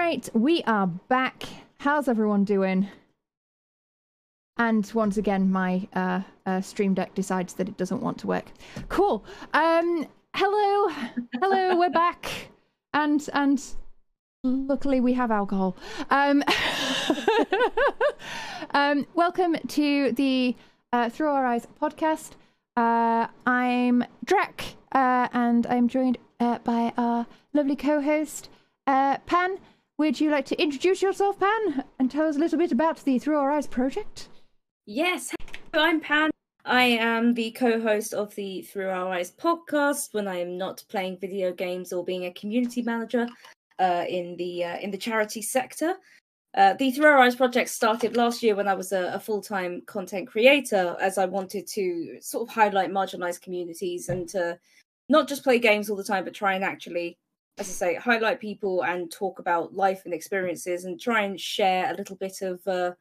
[0.00, 1.42] right, we are back.
[1.76, 2.88] How's everyone doing?
[4.56, 8.46] And once again, my uh, uh, Stream Deck decides that it doesn't want to work.
[8.88, 9.22] Cool.
[9.52, 10.88] Um, hello,
[11.42, 12.50] hello, we're back,
[12.94, 13.62] and and
[14.42, 15.76] luckily we have alcohol.
[16.08, 16.42] Um,
[18.70, 20.56] um, welcome to the
[20.94, 22.30] uh, Through Our Eyes podcast.
[22.74, 28.48] Uh, I'm Drek, uh, and I'm joined uh, by our lovely co-host
[28.86, 29.58] uh, Pan.
[30.00, 33.18] Would you like to introduce yourself, Pan, and tell us a little bit about the
[33.18, 34.30] Through Our Eyes project?
[34.86, 35.30] Yes,
[35.74, 36.30] I'm Pan.
[36.64, 41.18] I am the co-host of the Through Our Eyes podcast when I am not playing
[41.20, 43.28] video games or being a community manager
[43.78, 45.96] uh, in the uh, in the charity sector.
[46.54, 49.82] Uh, the Through Our Eyes project started last year when I was a, a full-time
[49.84, 54.58] content creator, as I wanted to sort of highlight marginalized communities and to
[55.10, 57.18] not just play games all the time, but try and actually,
[57.58, 61.90] as I say, highlight people and talk about life and experiences and try and share
[61.90, 62.92] a little bit of uh,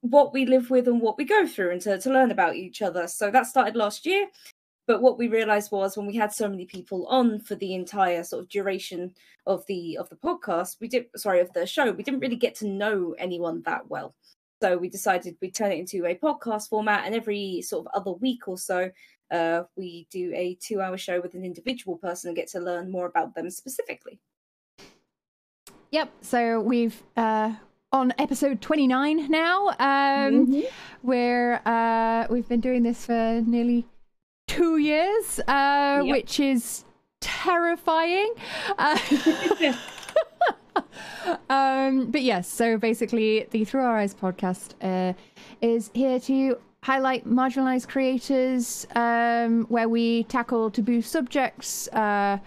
[0.00, 2.82] what we live with and what we go through and to, to learn about each
[2.82, 3.06] other.
[3.08, 4.26] So that started last year.
[4.86, 8.24] But what we realized was when we had so many people on for the entire
[8.24, 9.12] sort of duration
[9.46, 12.54] of the of the podcast, we did sorry of the show, we didn't really get
[12.56, 14.14] to know anyone that well.
[14.62, 18.12] So we decided we'd turn it into a podcast format, and every sort of other
[18.12, 18.90] week or so,
[19.30, 23.06] uh, we do a two-hour show with an individual person and get to learn more
[23.06, 24.20] about them specifically.
[25.90, 26.10] Yep.
[26.20, 27.54] So we've uh,
[27.92, 30.60] on episode 29 now, um, mm-hmm.
[31.02, 33.86] where uh, we've been doing this for nearly
[34.46, 36.06] two years, uh, yep.
[36.06, 36.84] which is
[37.20, 38.32] terrifying.
[38.76, 38.98] Uh,
[41.50, 45.14] um, but yes, so basically, the Through Our Eyes podcast uh,
[45.60, 52.38] is here to highlight marginalized creators, um, where we tackle taboo subjects uh,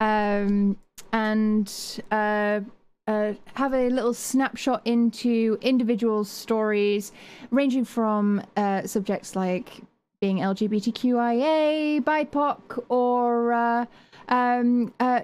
[0.00, 0.76] um,
[1.12, 2.58] and uh,
[3.06, 7.12] uh, have a little snapshot into individual stories,
[7.52, 9.68] ranging from uh, subjects like
[10.20, 13.86] being LGBTQIA, BIPOC, or uh,
[14.28, 15.20] um, uh,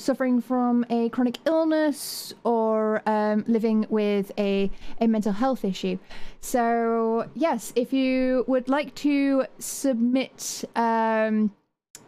[0.00, 5.98] suffering from a chronic illness or um, living with a, a mental health issue.
[6.40, 11.52] So, yes, if you would like to submit um,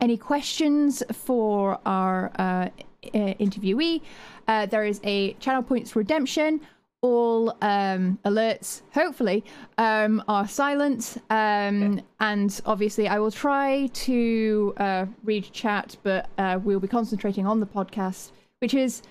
[0.00, 2.68] any questions for our uh,
[3.14, 4.00] interviewee,
[4.48, 6.60] uh, there is a channel points redemption
[7.02, 9.44] all um, alerts, hopefully,
[9.76, 11.18] um, are silent.
[11.30, 12.04] Um, okay.
[12.20, 17.60] And obviously, I will try to uh, read chat, but uh, we'll be concentrating on
[17.60, 18.30] the podcast,
[18.60, 19.02] which is,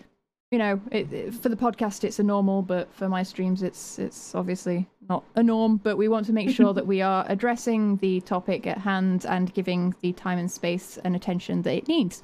[0.51, 3.99] you know, it, it, for the podcast, it's a normal, but for my streams, it's
[3.99, 5.75] it's obviously not a norm.
[5.77, 9.53] But we want to make sure that we are addressing the topic at hand and
[9.53, 12.23] giving the time and space and attention that it needs.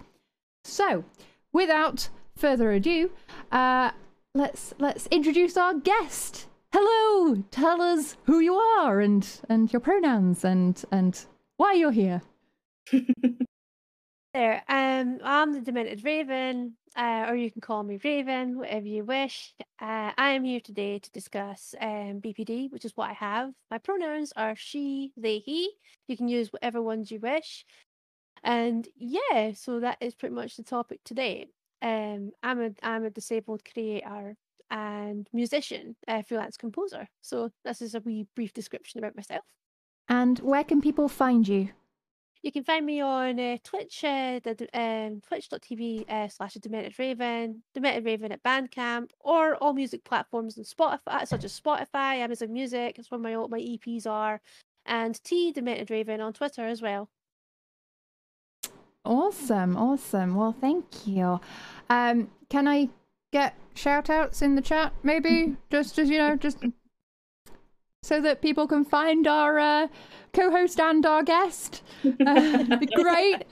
[0.63, 1.03] So,
[1.51, 2.07] without
[2.37, 3.11] further ado,
[3.51, 3.91] uh,
[4.37, 6.45] let's let's introduce our guest.
[6.71, 11.25] Hello, tell us who you are and and your pronouns and and
[11.57, 12.21] why you're here.
[14.33, 19.03] there, um, I'm the Demented Raven, uh, or you can call me Raven, whatever you
[19.03, 19.55] wish.
[19.81, 23.53] Uh, I am here today to discuss um, BPD, which is what I have.
[23.71, 25.71] My pronouns are she, they, he.
[26.07, 27.65] You can use whatever ones you wish.
[28.43, 31.47] And yeah, so that is pretty much the topic today
[31.81, 34.35] um, I'm a I'm a disabled creator
[34.69, 37.07] and musician, uh, freelance composer.
[37.21, 39.45] So this is a wee brief description about myself.
[40.09, 41.69] And where can people find you?
[42.43, 47.63] You can find me on uh, Twitch, uh, the, um, twitch.tv uh, slash Demented Raven,
[47.73, 52.95] Demented Raven at Bandcamp, or all music platforms and Spotify, such as Spotify, Amazon Music,
[52.95, 54.39] that's where my my EPs are,
[54.85, 57.09] and T Demented Raven on Twitter as well.
[59.07, 60.35] Awesome, awesome.
[60.35, 61.39] Well, thank you.
[61.89, 62.89] Um, can I
[63.31, 65.55] get shout outs in the chat, maybe?
[65.71, 66.57] just as you know, just
[68.03, 69.87] so that people can find our uh,
[70.33, 71.83] co host and our guest.
[72.03, 73.43] Uh, be great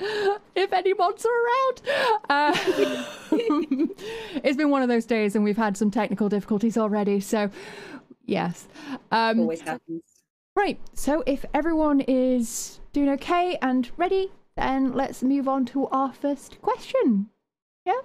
[0.56, 1.82] if anyone's around.
[2.30, 2.58] Uh,
[4.44, 7.22] it's been one of those days, and we've had some technical difficulties already.
[7.22, 7.50] So,
[8.26, 8.68] yes.
[9.10, 10.04] Um, Always happens.
[10.54, 10.82] Right.
[10.94, 16.62] So, if everyone is doing okay and ready, then let's move on to our first
[16.62, 17.30] question.
[17.86, 18.02] Yeah?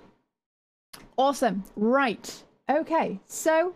[1.16, 1.64] Awesome.
[1.76, 2.42] Right.
[2.68, 3.20] Okay.
[3.26, 3.74] So,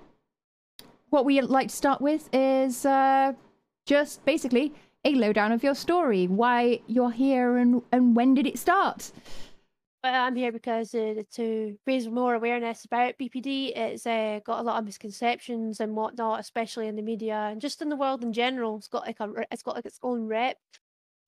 [1.11, 3.35] what we like to start with is uh,
[3.87, 4.73] just basically
[5.05, 9.13] a lowdown of your story, why you're here, and, and when did it start?
[10.03, 13.77] Well, I'm here because uh, to raise more awareness about BPD.
[13.77, 17.81] It's uh, got a lot of misconceptions and whatnot, especially in the media and just
[17.81, 18.77] in the world in general.
[18.77, 20.59] It's got like a, it's got like its own rep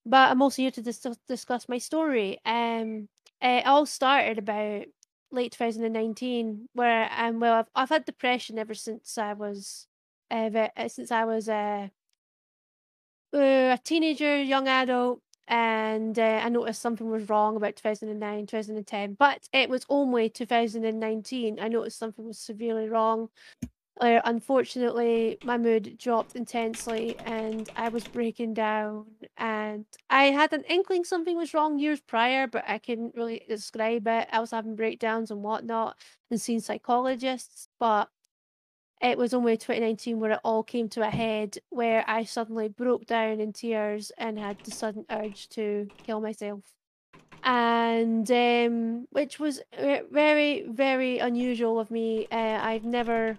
[0.06, 2.38] but I'm also here to dis- discuss my story.
[2.46, 3.08] Um,
[3.42, 4.86] it all started about
[5.32, 9.88] late 2019 where um well I've, I've had depression ever since I was
[10.30, 11.88] uh, uh, since I was uh,
[13.34, 19.14] uh, a teenager, young adult, and uh, I noticed something was wrong about 2009, 2010.
[19.14, 23.28] But it was only 2019 I noticed something was severely wrong.
[23.98, 29.06] Uh, unfortunately, my mood dropped intensely and I was breaking down.
[29.38, 34.06] And I had an inkling something was wrong years prior, but I couldn't really describe
[34.06, 34.28] it.
[34.30, 35.96] I was having breakdowns and whatnot
[36.30, 37.68] and seeing psychologists.
[37.80, 38.10] But
[39.00, 43.06] it was only 2019 where it all came to a head, where I suddenly broke
[43.06, 46.60] down in tears and had the sudden urge to kill myself.
[47.44, 49.62] And um, which was
[50.10, 52.26] very, very unusual of me.
[52.30, 53.38] Uh, I've never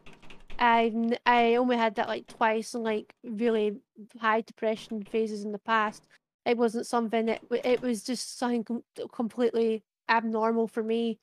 [0.60, 0.94] I
[1.26, 3.78] I only had that like twice in like really
[4.20, 6.04] high depression phases in the past.
[6.46, 11.20] It wasn't something that it was just something com- completely abnormal for me,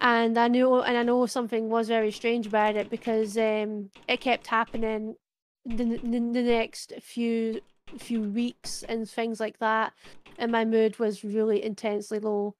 [0.00, 4.20] and I knew and I know something was very strange about it because um it
[4.20, 5.16] kept happening
[5.64, 7.60] the the, the next few
[7.98, 9.92] few weeks and things like that,
[10.38, 12.54] and my mood was really intensely low,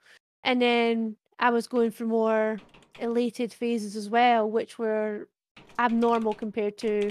[0.44, 2.60] and then I was going for more
[3.00, 5.28] elated phases as well, which were
[5.78, 7.10] abnormal compared to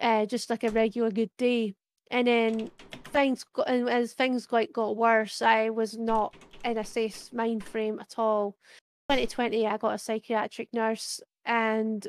[0.00, 1.74] uh, just like a regular good day.
[2.10, 2.70] And then
[3.12, 6.34] things got, and as things got got worse, I was not
[6.64, 8.56] in a safe mind frame at all.
[9.08, 12.06] 2020, I got a psychiatric nurse, and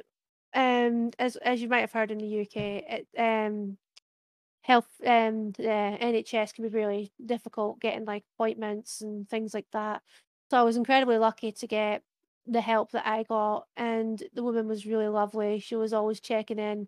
[0.53, 3.77] um, as as you might have heard in the UK, it, um,
[4.61, 10.01] health um the NHS can be really difficult getting like appointments and things like that.
[10.49, 12.03] So I was incredibly lucky to get
[12.45, 15.59] the help that I got, and the woman was really lovely.
[15.59, 16.87] She was always checking in,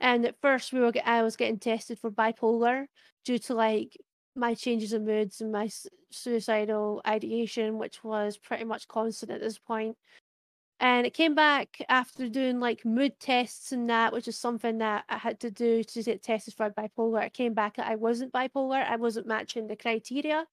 [0.00, 2.86] and at first we were I was getting tested for bipolar
[3.24, 3.96] due to like
[4.34, 5.70] my changes in moods and my
[6.10, 9.96] suicidal ideation, which was pretty much constant at this point.
[10.80, 15.04] And it came back after doing like mood tests and that, which is something that
[15.10, 17.26] I had to do to get tested for bipolar.
[17.26, 20.46] It came back that I wasn't bipolar, I wasn't matching the criteria.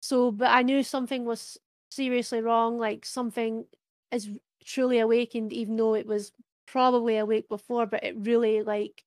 [0.00, 1.58] So, but I knew something was
[1.92, 3.66] seriously wrong, like something
[4.10, 6.32] is truly awakened, even though it was
[6.66, 9.04] probably awake before, but it really like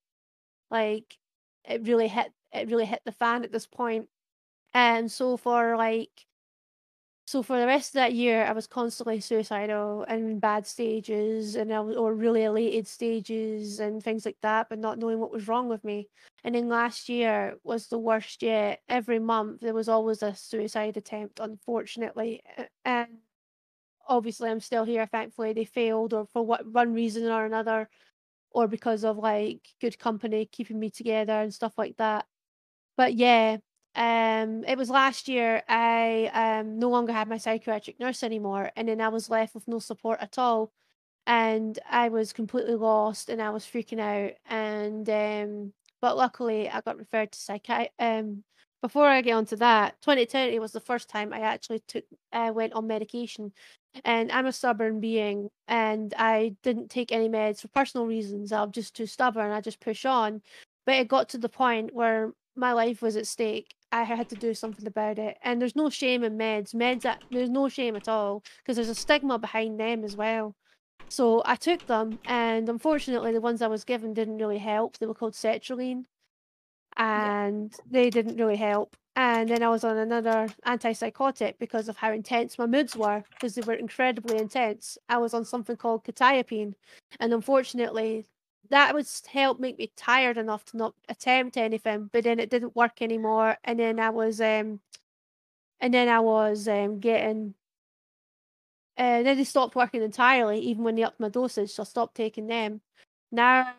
[0.72, 1.18] like
[1.66, 4.10] it really hit it really hit the fan at this point.
[4.74, 6.28] And so for like
[7.26, 11.56] so for the rest of that year I was constantly suicidal and in bad stages
[11.56, 15.32] and I was, or really elated stages and things like that, but not knowing what
[15.32, 16.08] was wrong with me.
[16.44, 18.82] And then last year was the worst yet.
[18.88, 22.42] Every month there was always a suicide attempt, unfortunately.
[22.84, 23.10] And
[24.08, 27.90] obviously I'm still here, thankfully they failed or for what one reason or another,
[28.52, 32.28] or because of like good company keeping me together and stuff like that.
[32.98, 33.58] But yeah,
[33.96, 38.88] um it was last year I um no longer had my psychiatric nurse anymore and
[38.90, 40.72] then I was left with no support at all.
[41.28, 46.82] And I was completely lost and I was freaking out and um but luckily I
[46.82, 48.44] got referred to psychiatrist um
[48.82, 52.04] before I get onto that, 2020 was the first time I actually took
[52.34, 53.52] uh, went on medication
[54.04, 58.52] and I'm a stubborn being and I didn't take any meds for personal reasons.
[58.52, 59.52] I'm just too stubborn.
[59.52, 60.42] I just push on.
[60.86, 63.76] But it got to the point where my life was at stake.
[63.92, 65.38] I had to do something about it.
[65.42, 66.74] And there's no shame in meds.
[66.74, 70.56] Meds, there's no shame at all because there's a stigma behind them as well.
[71.10, 74.98] So I took them, and unfortunately, the ones I was given didn't really help.
[74.98, 76.06] They were called sertraline,
[76.98, 77.84] and yeah.
[77.90, 78.98] they didn't really help.
[79.16, 83.56] And then I was on another antipsychotic because of how intense my moods were, because
[83.56, 84.98] they were incredibly intense.
[85.08, 86.74] I was on something called quetiapine.
[87.20, 88.26] And unfortunately,
[88.70, 92.76] that would help make me tired enough to not attempt anything, but then it didn't
[92.76, 93.58] work anymore.
[93.64, 94.80] And then I was, um,
[95.80, 97.54] and then I was um, getting,
[98.98, 101.72] uh, then they stopped working entirely, even when they upped my dosage.
[101.72, 102.82] So I stopped taking them.
[103.32, 103.74] Now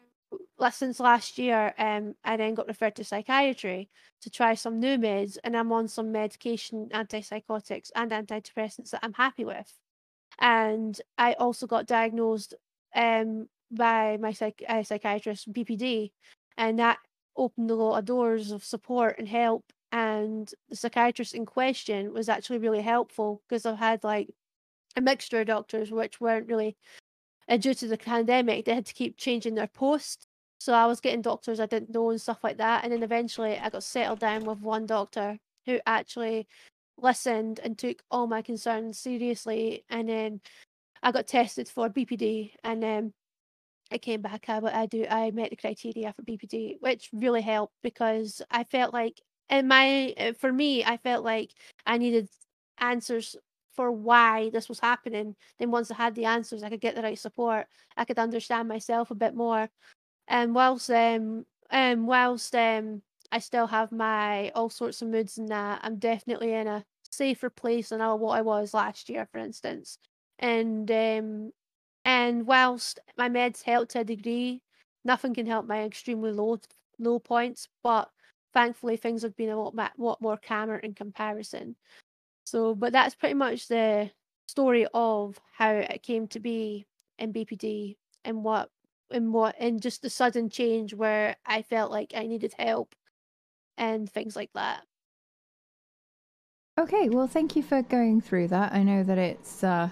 [0.70, 3.88] since last year, um, I then got referred to psychiatry
[4.22, 9.12] to try some new meds, and I'm on some medication, antipsychotics and antidepressants that I'm
[9.12, 9.72] happy with.
[10.38, 12.54] And I also got diagnosed
[12.94, 16.12] um, by my psych- uh, psychiatrist, BPD,
[16.56, 16.98] and that
[17.36, 19.64] opened a lot of doors of support and help.
[19.92, 24.28] And the psychiatrist in question was actually really helpful because I've had like
[24.96, 26.76] a mixture of doctors which weren't really
[27.48, 30.26] and due to the pandemic, they had to keep changing their post.
[30.58, 32.82] So I was getting doctors I didn't know and stuff like that.
[32.82, 36.48] And then eventually I got settled down with one doctor who actually
[36.98, 39.84] listened and took all my concerns seriously.
[39.90, 40.40] And then
[41.02, 43.12] I got tested for BPD and then
[43.90, 44.46] it came back.
[44.48, 48.92] I, I do I met the criteria for BPD, which really helped because I felt
[48.92, 51.50] like in my for me, I felt like
[51.86, 52.28] I needed
[52.78, 53.36] answers
[53.74, 55.36] for why this was happening.
[55.58, 57.66] Then once I had the answers, I could get the right support.
[57.96, 59.68] I could understand myself a bit more.
[60.28, 63.02] And whilst um um whilst um
[63.32, 67.50] I still have my all sorts of moods and that, I'm definitely in a safer
[67.50, 69.98] place than what I was last year, for instance.
[70.38, 71.52] And um
[72.06, 74.62] and whilst my meds help to a degree,
[75.04, 76.58] nothing can help my extremely low
[77.00, 77.68] low points.
[77.82, 78.10] But
[78.54, 81.76] thankfully, things have been a lot, ma- lot more calmer in comparison.
[82.44, 84.12] So, but that's pretty much the
[84.46, 86.86] story of how it came to be
[87.18, 88.70] in BPD and what
[89.10, 92.94] and what and just the sudden change where I felt like I needed help
[93.76, 94.84] and things like that.
[96.78, 98.72] Okay, well, thank you for going through that.
[98.72, 99.88] I know that it's uh,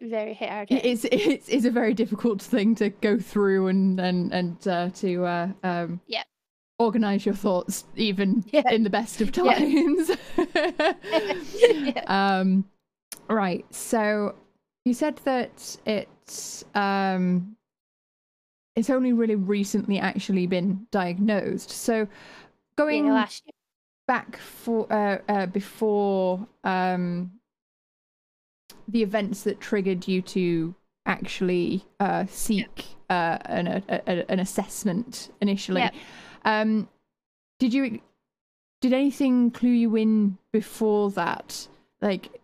[0.00, 0.68] very hard.
[0.70, 5.24] It's it's it's a very difficult thing to go through and and and uh, to
[5.24, 6.24] uh, um, yeah
[6.78, 8.70] organize your thoughts even yeah.
[8.70, 10.10] in the best of times.
[11.54, 12.02] yeah.
[12.06, 12.64] um,
[13.28, 13.66] right.
[13.74, 14.34] So
[14.84, 17.56] you said that it's um,
[18.76, 21.70] it's only really recently actually been diagnosed.
[21.70, 22.06] So
[22.76, 23.12] going
[24.06, 27.32] back for uh, uh, before um,
[28.88, 30.74] the events that triggered you to
[31.06, 35.82] actually uh, seek uh, an, a, a, an assessment initially.
[35.82, 35.94] Yep.
[36.44, 36.88] Um,
[37.58, 38.00] did you
[38.80, 41.68] did anything clue you in before that?
[42.00, 42.40] Like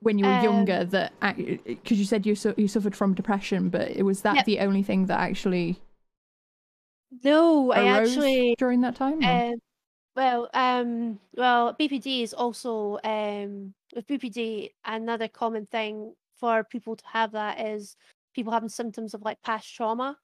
[0.00, 1.12] when you were um, younger, that
[1.66, 4.44] because you said you su- you suffered from depression, but was that yep.
[4.46, 5.80] the only thing that actually.
[7.22, 9.22] No, I actually during that time.
[9.22, 9.60] Um,
[10.16, 14.70] well, um, well, BPD is also um, with BPD.
[14.84, 17.96] Another common thing for people to have that is
[18.34, 20.18] people having symptoms of like past trauma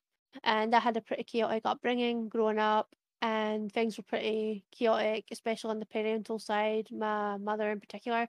[0.45, 5.71] and I had a pretty chaotic upbringing growing up, and things were pretty chaotic, especially
[5.71, 8.29] on the parental side, my mother in particular.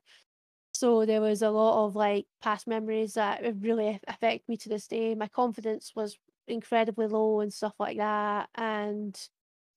[0.74, 4.88] So there was a lot of like past memories that really affect me to this
[4.88, 5.16] day.
[5.16, 9.18] My confidence was incredibly low and stuff like that, and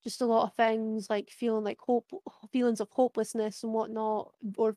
[0.05, 2.11] just a lot of things like feeling like hope,
[2.53, 4.77] feelings of hopelessness and whatnot, or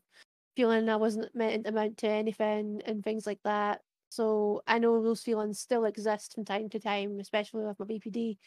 [0.59, 3.81] feeling I wasn't meant to amount to anything and things like that.
[4.09, 8.37] So I know those feelings still exist from time to time, especially with my BPD,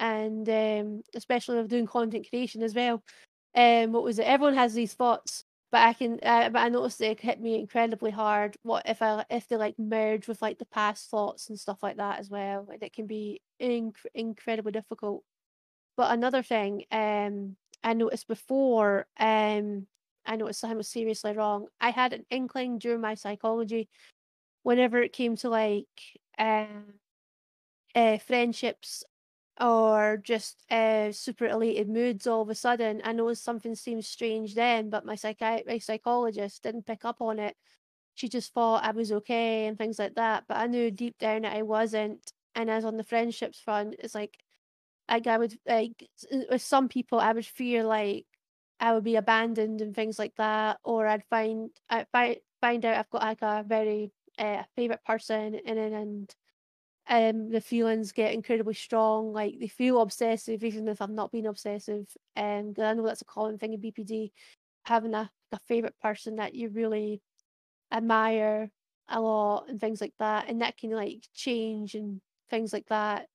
[0.00, 3.02] and um, especially with doing content creation as well.
[3.54, 4.26] Um, what was it?
[4.26, 6.18] Everyone has these thoughts, but I can.
[6.22, 8.56] Uh, but I noticed they hit me incredibly hard.
[8.62, 11.96] What if I if they like merge with like the past thoughts and stuff like
[11.98, 12.68] that as well?
[12.72, 15.22] And it can be inc- incredibly difficult.
[15.96, 19.86] But another thing, um, I noticed before, um,
[20.26, 21.66] I noticed something was seriously wrong.
[21.80, 23.88] I had an inkling during my psychology
[24.62, 25.88] whenever it came to like
[26.38, 26.94] um,
[27.94, 29.04] uh, friendships
[29.60, 34.54] or just uh, super elated moods all of a sudden, I noticed something seemed strange
[34.54, 37.56] then, but my, psychi- my psychologist didn't pick up on it.
[38.14, 41.42] She just thought I was okay and things like that, but I knew deep down
[41.42, 42.32] that I wasn't.
[42.54, 44.38] And as on the friendships front, it's like,
[45.10, 46.08] like I would like
[46.50, 48.26] with some people, I would fear like
[48.82, 52.98] I would be abandoned and things like that, or I'd find I find find out
[52.98, 56.36] I've got like a very uh, favorite person, and then and
[57.08, 59.32] um the feelings get incredibly strong.
[59.32, 62.08] Like they feel obsessive, even if I've not been obsessive.
[62.36, 64.32] Um, I know that's a common thing in BPD,
[64.86, 67.22] having a a favorite person that you really
[67.92, 68.70] admire
[69.08, 72.20] a lot and things like that, and that can like change and
[72.50, 73.28] things like that.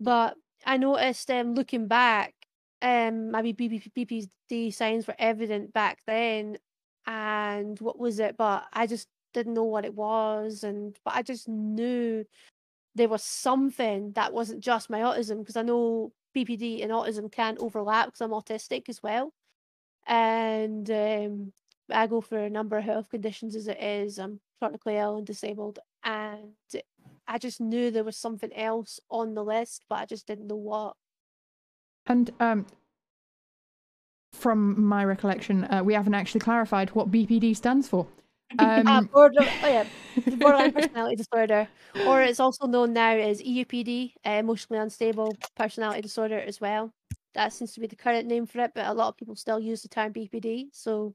[0.00, 2.34] But I noticed um looking back,
[2.82, 6.58] um maybe BPD signs were evident back then,
[7.06, 8.36] and what was it?
[8.36, 12.24] But I just didn't know what it was and but I just knew
[12.94, 17.56] there was something that wasn't just my autism because I know BPD and autism can
[17.60, 19.32] overlap because I'm autistic as well.
[20.06, 21.52] And um,
[21.90, 24.18] I go for a number of health conditions as it is.
[24.18, 25.78] I'm chronically ill and disabled.
[26.04, 26.54] And
[27.28, 30.56] I just knew there was something else on the list, but I just didn't know
[30.56, 30.96] what.
[32.06, 32.66] And um,
[34.32, 38.06] from my recollection, uh, we haven't actually clarified what BPD stands for.
[38.60, 39.84] Um, uh, border, oh yeah,
[40.36, 41.66] borderline personality disorder,
[42.06, 46.92] or it's also known now as EUPD, uh, emotionally unstable personality disorder as well.
[47.34, 49.58] That seems to be the current name for it, but a lot of people still
[49.58, 50.68] use the term BPD.
[50.72, 51.12] So,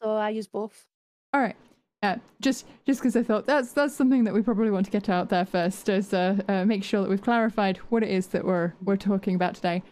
[0.00, 0.86] so I use both.
[1.34, 1.56] All right.
[2.02, 5.08] Uh, just just because I thought that's that's something that we probably want to get
[5.08, 8.44] out there first, is uh, uh, make sure that we've clarified what it is that
[8.44, 9.82] we're we're talking about today.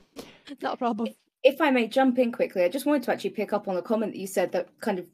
[0.62, 1.08] Not a problem.
[1.42, 3.82] If I may jump in quickly, I just wanted to actually pick up on a
[3.82, 5.06] comment that you said that kind of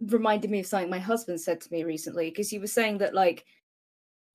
[0.00, 3.14] reminded me of something my husband said to me recently because you were saying that
[3.14, 3.44] like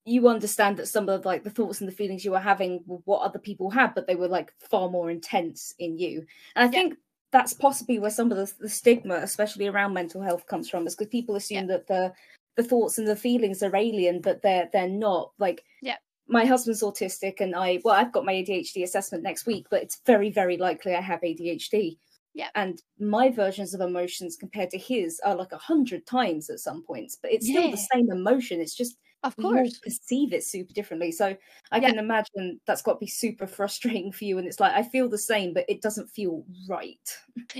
[0.05, 2.99] you understand that some of like the thoughts and the feelings you were having were
[3.05, 6.65] what other people had but they were like far more intense in you and i
[6.65, 6.71] yeah.
[6.71, 6.97] think
[7.33, 10.95] that's possibly where some of the, the stigma, especially around mental health, comes from, is
[10.95, 12.13] because people assume that the
[12.55, 15.33] the thoughts and the feelings are alien, but they're they're not.
[15.39, 15.97] Like, Yeah.
[16.27, 19.99] my husband's autistic, and I well, I've got my ADHD assessment next week, but it's
[20.05, 21.97] very very likely I have ADHD.
[22.35, 22.49] Yeah.
[22.55, 26.83] and my versions of emotions compared to his are like a hundred times at some
[26.83, 28.59] points, but it's still the same emotion.
[28.61, 29.81] It's just Of course.
[29.81, 31.11] perceive it super differently.
[31.11, 31.35] So
[31.71, 31.93] I Yeah.
[31.93, 34.37] can imagine that's got to be super frustrating for you.
[34.37, 36.99] And it's like I feel the same, but it doesn't feel right.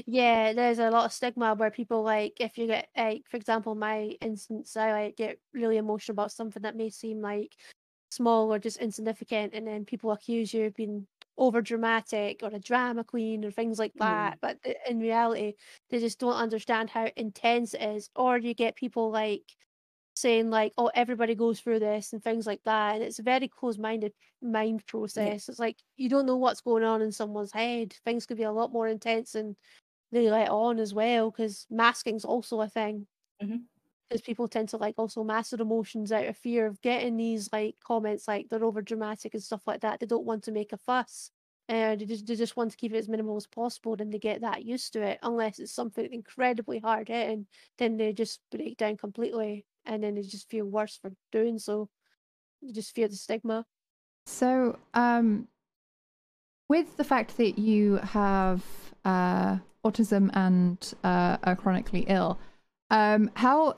[0.08, 3.75] Yeah, there's a lot of stigma where people like if you get like for example,
[3.75, 7.55] my instance, I like get really emotional about something that may seem like
[8.12, 12.60] small or just insignificant, and then people accuse you of being over dramatic or a
[12.60, 14.00] drama queen or things like Mm.
[14.00, 14.39] that.
[14.41, 15.53] But in reality,
[15.89, 18.10] they just don't understand how intense it is.
[18.15, 19.55] Or you get people like
[20.15, 23.48] saying like, "Oh, everybody goes through this" and things like that, and it's a very
[23.48, 25.50] closed-minded mind process.
[25.50, 27.93] It's like you don't know what's going on in someone's head.
[28.05, 29.55] Things could be a lot more intense and
[30.12, 33.08] they let on as well because masking's also a thing.
[33.41, 33.58] Mm-hmm.
[34.10, 37.51] Because people tend to like also mask their emotions out of fear of getting these
[37.51, 40.00] like comments like they're over dramatic and stuff like that.
[40.00, 41.32] They don't want to make a fuss
[41.67, 44.20] and they just, they just want to keep it as minimal as possible and they
[44.20, 48.77] get that used to it unless it's something incredibly hard hitting then they just break
[48.77, 51.89] down completely and then they just feel worse for doing so
[52.61, 53.65] they just fear the stigma
[54.25, 55.47] So, um,
[56.69, 58.63] with the fact that you have
[59.03, 62.39] uh, autism and uh, are chronically ill,
[62.89, 63.75] um, how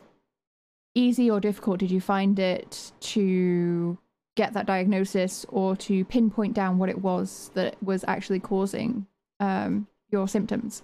[0.93, 3.97] easy or difficult did you find it to
[4.35, 9.07] get that diagnosis or to pinpoint down what it was that was actually causing
[9.39, 10.83] um, your symptoms?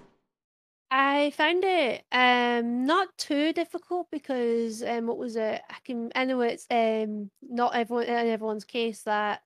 [0.92, 5.62] I found it um not too difficult because um what was it?
[5.70, 9.42] I can I know it's um not everyone in everyone's case that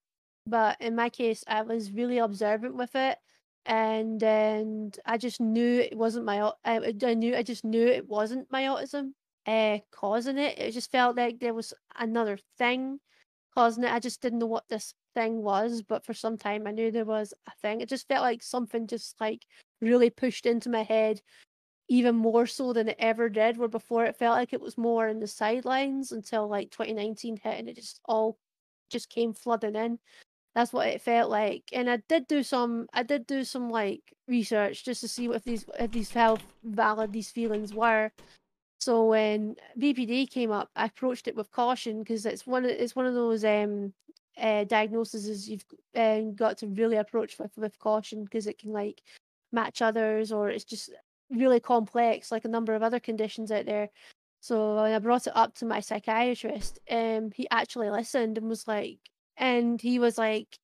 [0.47, 3.19] but in my case I was really observant with it
[3.65, 8.07] and and I just knew it wasn't my I, I knew I just knew it
[8.07, 9.13] wasn't my autism
[9.45, 10.57] uh causing it.
[10.59, 12.99] It just felt like there was another thing
[13.55, 13.93] causing it.
[13.93, 17.05] I just didn't know what this thing was, but for some time I knew there
[17.05, 17.81] was a thing.
[17.81, 19.45] It just felt like something just like
[19.81, 21.21] really pushed into my head
[21.87, 25.07] even more so than it ever did where before it felt like it was more
[25.07, 28.37] in the sidelines until like 2019 hit and it just all
[28.89, 29.99] just came flooding in
[30.55, 34.01] that's what it felt like and i did do some i did do some like
[34.27, 38.11] research just to see what if these if these how valid these feelings were
[38.79, 42.95] so when bpd came up i approached it with caution because it's one of it's
[42.95, 43.93] one of those um
[44.37, 49.01] uh, diagnoses you've uh, got to really approach with with caution because it can like
[49.51, 50.91] match others or it's just
[51.29, 53.89] really complex like a number of other conditions out there.
[54.41, 58.67] So when i brought it up to my psychiatrist um he actually listened and was
[58.67, 58.99] like
[59.37, 60.59] and he was like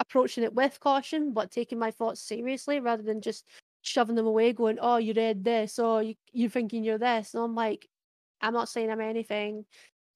[0.00, 3.46] approaching it with caution but taking my thoughts seriously rather than just
[3.82, 5.78] shoving them away going oh you read this.
[5.78, 7.34] Or you, you're thinking you're this.
[7.34, 7.88] And i'm like
[8.40, 9.64] i'm not saying i'm anything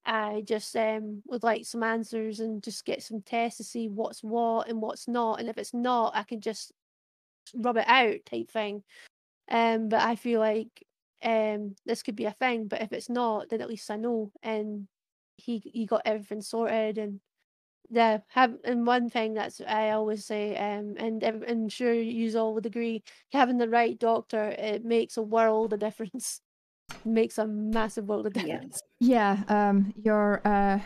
[0.06, 4.22] i just um would like some answers and just get some tests to see what's
[4.22, 6.72] what and what's not and if it's not i can just
[7.54, 8.82] rub it out type thing.
[9.50, 10.84] Um but i feel like
[11.22, 14.32] um this could be a thing but if it's not then at least i know
[14.42, 14.88] and
[15.36, 17.20] he he got everything sorted and
[17.90, 22.54] yeah have and one thing that's i always say um and i'm sure you all
[22.54, 26.40] would agree having the right doctor it makes a world of difference
[27.06, 28.42] makes a massive world of Yeah.
[28.42, 30.80] difference Yeah, um, your uh,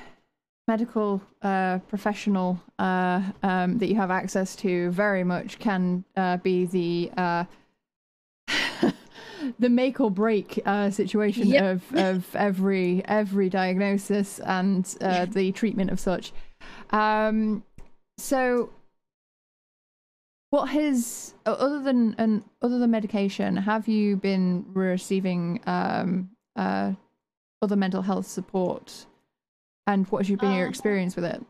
[0.69, 6.67] medical uh, professional uh, um, that you have access to very much can uh, be
[6.67, 7.45] the uh,
[9.59, 11.65] the make or break uh, situation Yep.
[11.65, 16.33] of, of every every diagnosis and uh, the treatment of such.
[16.91, 17.65] Um,
[18.19, 18.71] so,
[20.51, 26.93] what has other than and other than medication, have you been receiving um, uh,
[27.63, 29.07] other mental health support?
[29.87, 31.45] And what has you been your Um, experience with it?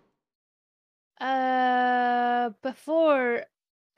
[1.20, 3.44] Uh, before,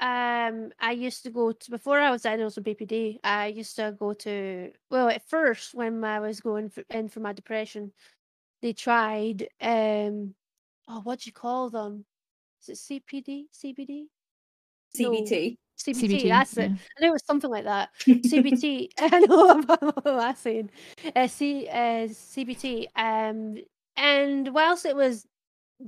[0.01, 3.21] um, I used to go to before I was diagnosed with BPD.
[3.23, 7.21] I used to go to well, at first when I was going for, in for
[7.21, 7.93] my depression,
[8.63, 10.35] they tried um,
[10.89, 12.05] oh, what do you call them?
[12.61, 14.07] Is it CPD, CBD,
[14.99, 15.11] No.
[15.11, 15.57] CBT.
[15.79, 15.97] CBT?
[15.97, 16.71] CBT, That's it.
[16.71, 17.91] I know it was something like that.
[18.01, 18.91] CBT.
[18.99, 20.71] I know what am I saying?
[21.17, 22.87] Uh, C, uh, CBT.
[22.95, 23.57] Um,
[23.97, 25.27] and whilst it was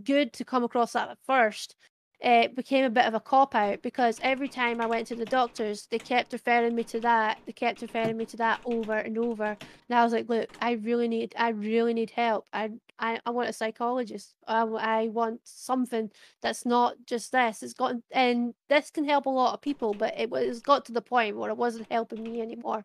[0.02, 1.76] good to come across that at first,
[2.20, 5.24] it became a bit of a cop out because every time I went to the
[5.24, 7.38] doctors, they kept referring me to that.
[7.44, 9.56] They kept referring me to that over and over.
[9.88, 12.46] And I was like, look, I really need, I really need help.
[12.52, 14.34] I, I, I want a psychologist.
[14.46, 17.62] I, I want something that's not just this.
[17.62, 20.92] It's got, and this can help a lot of people, but it was got to
[20.92, 22.84] the point where it wasn't helping me anymore.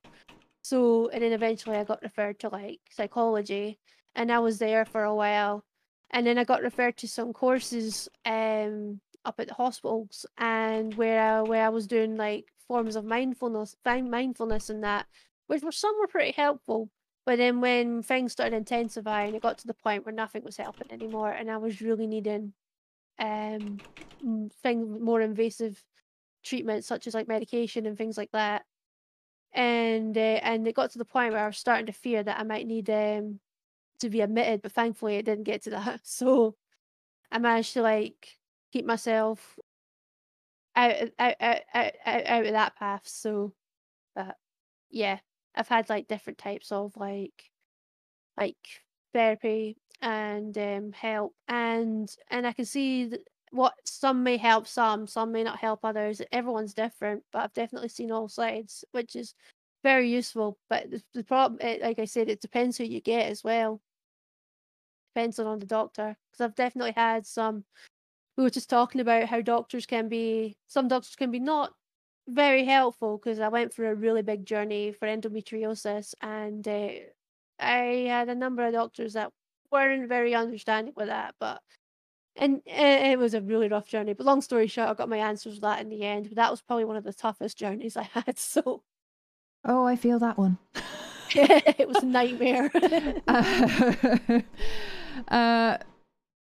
[0.64, 3.80] So, and then eventually I got referred to like psychology,
[4.16, 5.64] and I was there for a while.
[6.12, 11.22] And then I got referred to some courses um up at the hospitals and where
[11.22, 15.08] I, where I was doing like forms of mindfulness, mindfulness and that,
[15.48, 16.90] which were some were pretty helpful.
[17.26, 20.92] But then when things started intensifying, it got to the point where nothing was helping
[20.92, 22.54] anymore, and I was really needing
[23.20, 23.82] um
[24.64, 25.84] things more invasive
[26.44, 28.64] treatments such as like medication and things like that.
[29.54, 32.40] And uh, and it got to the point where I was starting to fear that
[32.40, 33.40] I might need um
[34.00, 36.02] to be admitted, but thankfully it didn't get to that.
[36.06, 36.56] So
[37.32, 38.39] I managed to like
[38.72, 39.58] keep myself
[40.76, 43.04] out out out out, out of that path.
[43.06, 43.54] So,
[44.16, 44.36] but
[44.90, 45.20] yeah,
[45.56, 47.52] I've had like different types of like
[48.38, 48.58] like
[49.14, 53.12] therapy and um, help, and and I can see
[53.52, 56.22] what some may help some, some may not help others.
[56.32, 59.34] Everyone's different, but I've definitely seen all sides, which is
[59.84, 60.60] very useful.
[60.70, 63.82] But the, the problem, it, like I said, it depends who you get as well.
[65.16, 67.64] Depends on the doctor, because I've definitely had some
[68.40, 71.74] we were just talking about how doctors can be some doctors can be not
[72.26, 76.90] very helpful because I went through a really big journey for endometriosis and uh,
[77.60, 79.34] I had a number of doctors that
[79.74, 81.62] weren't very understanding with that but
[82.38, 84.14] and uh, it was a really rough journey.
[84.14, 86.50] But long story short I got my answers with that in the end but that
[86.50, 88.84] was probably one of the toughest journeys I had so.
[89.66, 90.58] Oh I feel that one.
[91.36, 92.72] It was a nightmare.
[95.28, 95.78] Uh, uh,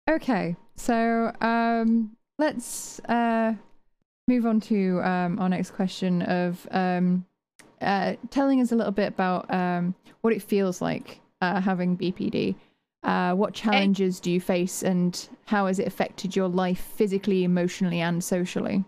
[0.09, 3.53] okay so um, let's uh,
[4.27, 7.25] move on to um, our next question of um,
[7.81, 12.55] uh, telling us a little bit about um, what it feels like uh, having BPD.
[13.03, 18.01] Uh, what challenges do you face, and how has it affected your life physically, emotionally,
[18.01, 18.83] and socially?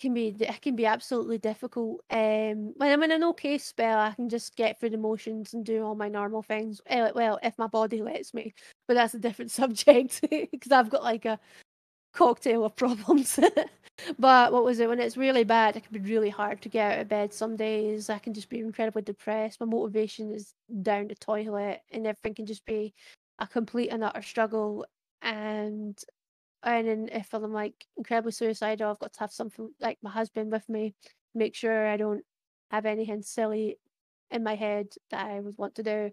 [0.00, 2.00] Can be it can be absolutely difficult.
[2.10, 5.64] Um, when I'm in an okay spell, I can just get through the motions and
[5.64, 6.80] do all my normal things.
[6.86, 8.54] Eh, well, if my body lets me,
[8.86, 11.38] but that's a different subject because I've got like a
[12.14, 13.38] cocktail of problems.
[14.18, 15.76] but what was it when it's really bad?
[15.76, 17.32] It can be really hard to get out of bed.
[17.32, 19.60] Some days I can just be incredibly depressed.
[19.60, 22.94] My motivation is down the toilet, and everything can just be
[23.38, 24.86] a complete and utter struggle.
[25.22, 25.98] And
[26.62, 30.52] and then if I'm like incredibly suicidal, I've got to have something like my husband
[30.52, 30.94] with me,
[31.34, 32.24] make sure I don't
[32.70, 33.78] have anything silly
[34.30, 36.10] in my head that I would want to do.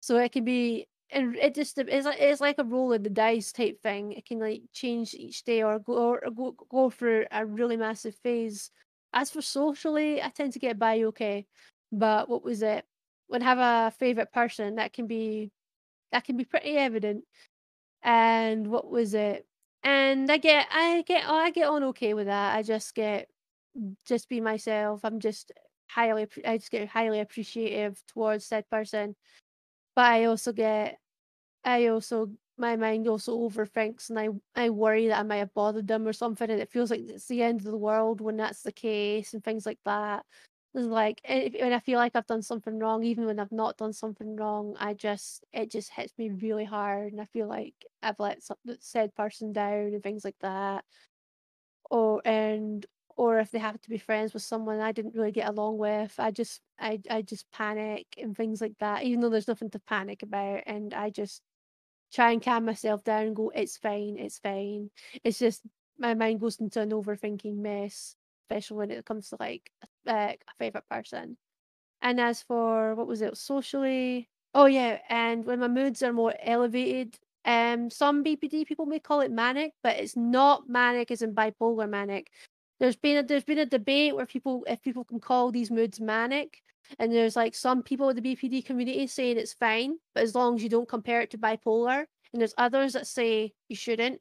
[0.00, 3.10] So it can be, and it just it's like it's like a roll of the
[3.10, 4.12] dice type thing.
[4.12, 8.14] It can like change each day or go or go go through a really massive
[8.16, 8.70] phase.
[9.12, 11.46] As for socially, I tend to get by okay,
[11.92, 12.84] but what was it?
[13.28, 15.52] When I have a favorite person, that can be
[16.12, 17.24] that can be pretty evident.
[18.02, 19.46] And what was it?
[19.84, 22.56] And I get I get oh, I get on okay with that.
[22.56, 23.28] I just get
[23.78, 25.00] mm, just be myself.
[25.04, 25.52] I'm just
[25.90, 29.16] highly I just get highly appreciative towards said person.
[29.96, 30.98] But I also get
[31.64, 35.88] I also my mind also overthinks and I I worry that I might have bothered
[35.88, 38.62] them or something and it feels like it's the end of the world when that's
[38.62, 40.26] the case and things like that.
[40.74, 43.92] It's like when I feel like I've done something wrong, even when I've not done
[43.92, 48.18] something wrong, I just it just hits me really hard, and I feel like I've
[48.18, 50.84] let some, said person down and things like that.
[51.90, 52.84] Or and
[53.16, 56.14] or if they happen to be friends with someone I didn't really get along with,
[56.18, 59.78] I just I I just panic and things like that, even though there's nothing to
[59.80, 61.42] panic about, and I just
[62.12, 64.90] try and calm myself down and go, it's fine, it's fine.
[65.24, 65.62] It's just
[65.98, 68.16] my mind goes into an overthinking mess
[68.50, 69.70] especially when it comes to like
[70.06, 71.36] uh, a favorite person.
[72.02, 74.28] And as for what was it, socially?
[74.54, 79.20] Oh yeah, and when my moods are more elevated, um, some BPD people may call
[79.20, 82.30] it manic, but it's not manic as in bipolar manic.
[82.80, 86.00] There's been a there's been a debate where people if people can call these moods
[86.00, 86.62] manic,
[86.98, 90.56] and there's like some people in the BPD community saying it's fine, but as long
[90.56, 94.20] as you don't compare it to bipolar, and there's others that say you shouldn't.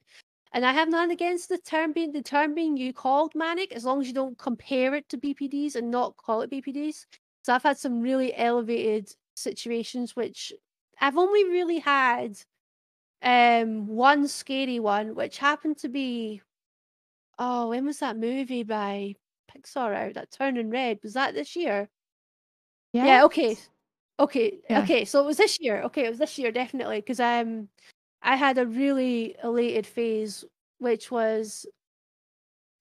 [0.54, 3.86] And I have none against the term being the term being you called manic, as
[3.86, 7.08] long as you don't compare it to BPDs and not call it BPDs.
[7.44, 10.54] So I've had some really elevated situations which
[11.02, 12.38] I've only really had
[13.24, 16.42] um one scary one, which happened to be
[17.40, 19.16] oh, when was that movie by
[19.52, 20.14] Pixar out?
[20.14, 21.00] That Turning Red.
[21.04, 21.90] Was that this year?
[22.94, 23.08] Yes.
[23.08, 23.58] Yeah, okay.
[24.20, 24.80] Okay, yeah.
[24.82, 25.82] okay, so it was this year.
[25.84, 27.70] Okay, it was this year definitely because um
[28.24, 30.46] I had a really elated phase,
[30.80, 31.66] which was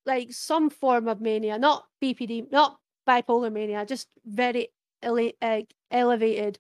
[0.07, 4.69] like some form of mania, not BPD, not bipolar mania, just very
[5.03, 6.59] uh, elevated.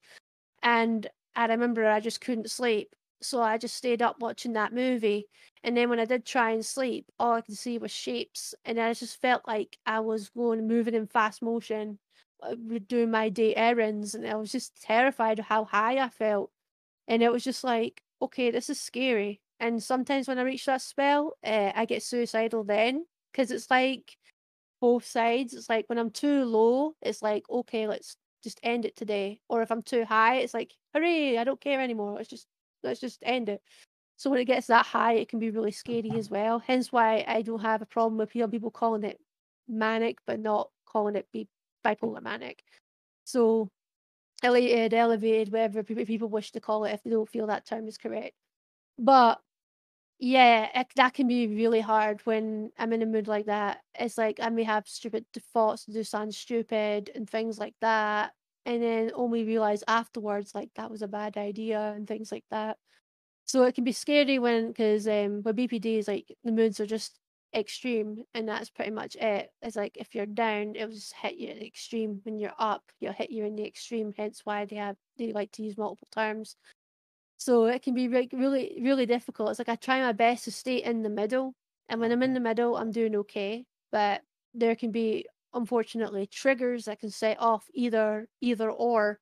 [0.63, 2.95] And I remember I just couldn't sleep.
[3.21, 5.29] So I just stayed up watching that movie.
[5.63, 8.53] And then when I did try and sleep, all I could see was shapes.
[8.65, 12.01] And I just felt like I was going moving in fast motion,
[12.43, 12.57] uh,
[12.89, 14.17] doing my day errands.
[14.17, 16.51] And I was just terrified of how high I felt.
[17.07, 19.41] And it was just like, okay, this is scary.
[19.61, 24.17] And sometimes when I reach that spell, uh, I get suicidal then because it's like
[24.81, 25.55] both sides.
[25.55, 29.41] It's like when I'm too low, it's like, okay, let's just end it today.
[29.49, 32.15] Or if I'm too high, it's like, hooray, I don't care anymore.
[32.15, 32.47] Let's just
[32.83, 33.63] let's just end it.
[34.17, 36.59] So when it gets that high, it can be really scary as well.
[36.59, 39.19] Hence why I don't have a problem with people calling it
[39.69, 41.49] manic, but not calling it be
[41.85, 42.63] bipolar manic.
[43.25, 43.69] So
[44.43, 47.99] elated, elevated, whatever people wish to call it, if they don't feel that term is
[47.99, 48.35] correct.
[48.99, 49.41] But
[50.19, 53.81] yeah, it, that can be really hard when I'm in a mood like that.
[53.99, 58.33] It's like I may have stupid thoughts do something stupid and things like that,
[58.67, 62.79] and then only realize afterwards like that was a bad idea and things like that.
[63.47, 66.87] So it can be scary when because um with BPD is like the moods are
[66.87, 67.19] just
[67.55, 69.51] extreme and that's pretty much it.
[69.63, 72.21] It's like if you're down, it'll just hit you at the extreme.
[72.25, 74.13] When you're up, you'll hit you in the extreme.
[74.17, 76.57] Hence why they have they like to use multiple terms.
[77.39, 79.51] So it can be re- really, really difficult.
[79.51, 81.55] It's like I try my best to stay in the middle,
[81.89, 83.67] and when I'm in the middle, I'm doing okay.
[83.91, 84.23] But
[84.55, 89.19] there can be, unfortunately, triggers that can set off either, either or.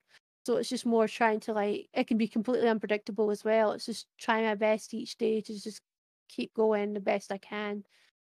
[0.46, 1.88] So it's just more trying to like.
[1.94, 3.72] It can be completely unpredictable as well.
[3.72, 5.80] It's just trying my best each day to just
[6.28, 7.84] keep going the best I can.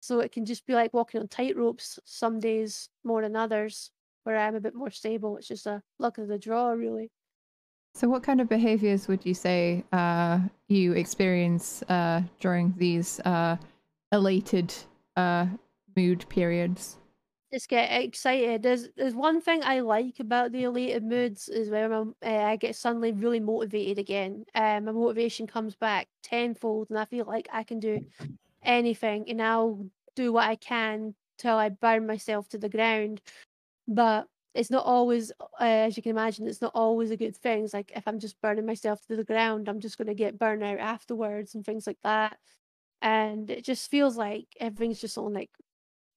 [0.01, 1.99] So it can just be like walking on tight ropes.
[2.05, 3.91] Some days more than others,
[4.25, 5.37] where I'm a bit more stable.
[5.37, 7.11] It's just a luck of the draw, really.
[7.95, 13.57] So, what kind of behaviors would you say uh, you experience uh, during these uh,
[14.13, 14.75] elated
[15.17, 15.47] uh,
[15.97, 16.99] mood periods?
[17.51, 18.63] Just get excited.
[18.63, 22.77] There's there's one thing I like about the elated moods is when uh, i get
[22.77, 24.45] suddenly really motivated again.
[24.55, 28.01] Um, my motivation comes back tenfold, and I feel like I can do
[28.67, 33.23] anything, and I'll do what I can till I burn myself to the ground.
[33.89, 37.65] But it's not always, uh, as you can imagine, it's not always a good thing.
[37.65, 40.39] It's like if I'm just burning myself to the ground, I'm just going to get
[40.39, 42.39] burned out afterwards and things like that.
[43.03, 45.51] And it just feels like everything's just on like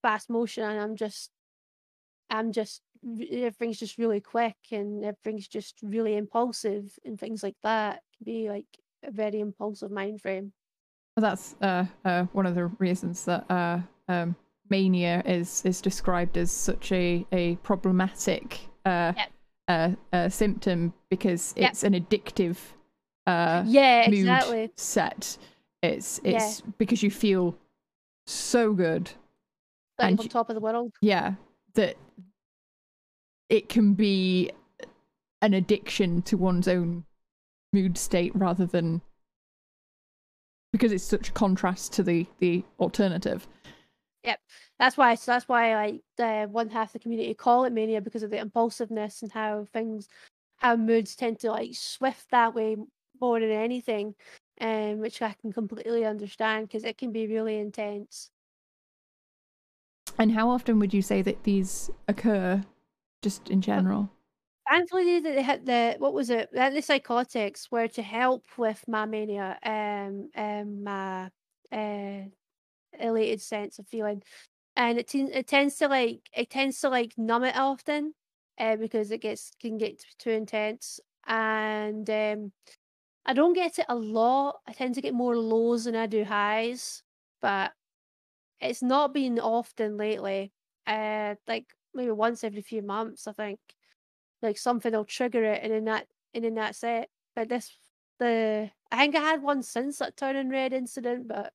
[0.01, 1.31] fast motion, and I'm just,
[2.29, 2.81] I'm just,
[3.31, 8.49] everything's just really quick, and everything's just really impulsive, and things like that can be
[8.49, 8.67] like
[9.03, 10.53] a very impulsive mind frame.
[11.19, 14.35] That's uh, uh, one of the reasons that uh, um,
[14.69, 19.31] mania is is described as such a a problematic uh, yep.
[19.67, 21.93] uh, uh, symptom because it's yep.
[21.93, 22.57] an addictive
[23.27, 25.37] uh, yeah mood exactly set.
[25.81, 26.71] It's it's yeah.
[26.77, 27.57] because you feel
[28.27, 29.11] so good
[29.97, 30.93] like and on top of the world.
[31.01, 31.35] Yeah,
[31.75, 31.95] that
[33.49, 34.51] it can be
[35.41, 37.05] an addiction to one's own
[37.71, 39.01] mood state rather than
[40.71, 43.47] because it's such a contrast to the the alternative.
[44.23, 44.39] Yep,
[44.77, 45.15] that's why.
[45.15, 48.39] So that's why like the one half the community call it mania because of the
[48.39, 50.07] impulsiveness and how things,
[50.57, 52.75] how moods tend to like swift that way
[53.21, 54.15] more than anything,
[54.61, 58.31] um, which I can completely understand because it can be really intense.
[60.17, 62.63] And how often would you say that these occur,
[63.21, 64.11] just in general?
[64.69, 66.49] Thankfully, they had the what was it?
[66.51, 71.29] The antipsychotics were to help with my mania, um, um, my
[71.71, 72.25] uh,
[72.99, 74.23] elated sense of feeling,
[74.75, 78.13] and it t- it tends to like it tends to like numb it often,
[78.59, 82.53] uh, because it gets can get too intense, and um,
[83.25, 84.59] I don't get it a lot.
[84.67, 87.03] I tend to get more lows than I do highs,
[87.41, 87.73] but
[88.61, 90.53] it's not been often lately.
[90.87, 93.59] Uh, like maybe once every few months, I think.
[94.41, 97.09] Like something will trigger it, and then that and then that's it.
[97.35, 97.75] But this
[98.19, 101.53] the I think I had one since that turning red incident, but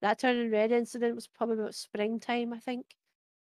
[0.00, 2.86] that turning red incident was probably about springtime, I think.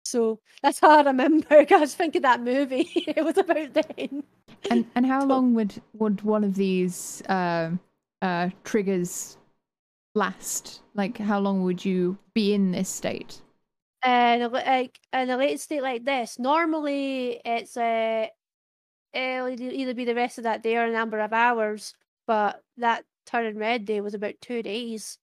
[0.05, 1.47] So that's how I remember.
[1.69, 2.89] I was thinking that movie.
[2.95, 4.23] it was about then.
[4.69, 7.71] And and how long would would one of these uh,
[8.21, 9.37] uh, triggers
[10.13, 10.81] last?
[10.93, 13.41] Like, how long would you be in this state?
[14.03, 18.27] And like in a late state like this, normally it's uh,
[19.15, 21.93] it'll either be the rest of that day or a number of hours.
[22.27, 25.17] But that turning red day was about two days.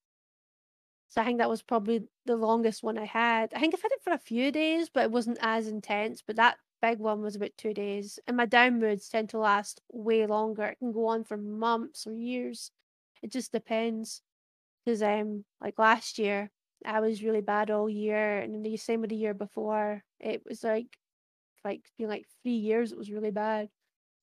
[1.09, 3.53] So I think that was probably the longest one I had.
[3.55, 6.23] I think I've had it for a few days, but it wasn't as intense.
[6.27, 8.19] But that big one was about two days.
[8.27, 10.65] And my down moods tend to last way longer.
[10.65, 12.71] It can go on for months or years.
[13.23, 14.23] It just depends.
[14.85, 16.51] Because um, like last year,
[16.85, 20.03] I was really bad all year, and the same with the year before.
[20.21, 20.99] It was like
[21.65, 22.93] like it's like three years.
[22.93, 23.69] It was really bad.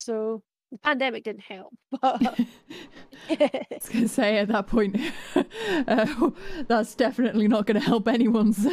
[0.10, 0.41] So
[0.72, 2.19] the pandemic didn't help, but
[3.30, 5.00] I was going to say at that point,
[5.88, 6.32] uh,
[6.67, 8.65] that's definitely not going to help anyone's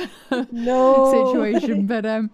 [0.50, 1.86] no situation.
[1.86, 2.30] But um,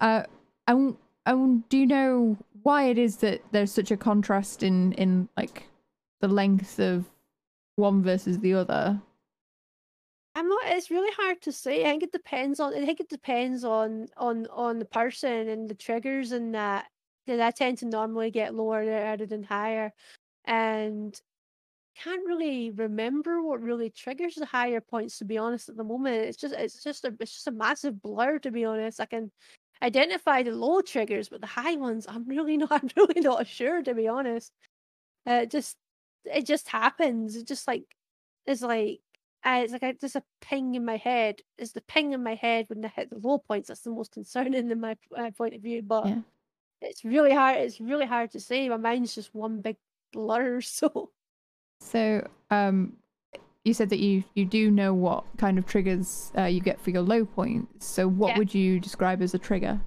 [0.00, 0.24] uh,
[0.66, 5.28] and and do you know why it is that there's such a contrast in in
[5.36, 5.68] like
[6.20, 7.04] the length of
[7.76, 9.00] one versus the other?
[10.34, 10.62] I'm not.
[10.64, 11.82] It's really hard to say.
[11.82, 12.74] I think it depends on.
[12.74, 16.86] I think it depends on on on the person and the triggers and that.
[17.30, 19.92] Because I tend to normally get lower rather than higher,
[20.46, 21.16] and
[21.96, 25.18] can't really remember what really triggers the higher points.
[25.18, 28.02] To be honest, at the moment, it's just it's just a it's just a massive
[28.02, 28.40] blur.
[28.40, 29.30] To be honest, I can
[29.80, 32.72] identify the low triggers, but the high ones, I'm really not.
[32.72, 33.80] I'm really not sure.
[33.80, 34.50] To be honest,
[35.24, 35.76] uh, it just
[36.24, 37.36] it just happens.
[37.36, 37.84] It just like
[38.44, 39.02] it's like
[39.46, 41.42] uh, it's like a, just a ping in my head.
[41.58, 44.10] It's the ping in my head when I hit the low points that's the most
[44.10, 45.80] concerning in my, my point of view.
[45.82, 46.22] But Yeah.
[46.80, 47.58] It's really hard.
[47.58, 48.68] It's really hard to say.
[48.68, 49.76] My mind's just one big
[50.12, 50.60] blur.
[50.62, 51.10] So
[51.80, 52.96] So um,
[53.64, 56.90] you said that you you do know what kind of triggers uh, you get for
[56.90, 57.86] your low points.
[57.86, 58.38] So what Yeah.
[58.38, 59.80] would you describe as a trigger?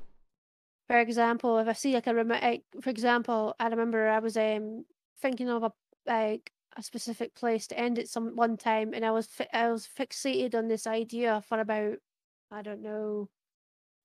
[0.88, 4.38] for example, if I see like a rem- like, for example, I remember I was
[4.38, 4.86] um
[5.22, 5.72] thinking of a
[6.06, 9.72] like a specific place to end it some one time, and I was fi- I
[9.72, 11.98] was fixated on this idea for about
[12.52, 13.30] I don't know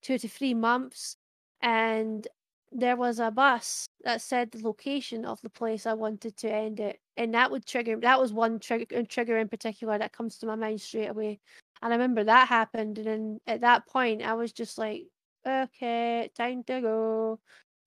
[0.01, 1.17] two to three months,
[1.61, 2.27] and
[2.71, 6.79] there was a bus that said the location of the place I wanted to end
[6.79, 7.97] it, and that would trigger.
[7.97, 11.39] That was one trigger trigger in particular that comes to my mind straight away.
[11.81, 15.07] And I remember that happened, and then at that point, I was just like,
[15.47, 17.39] okay, time to go.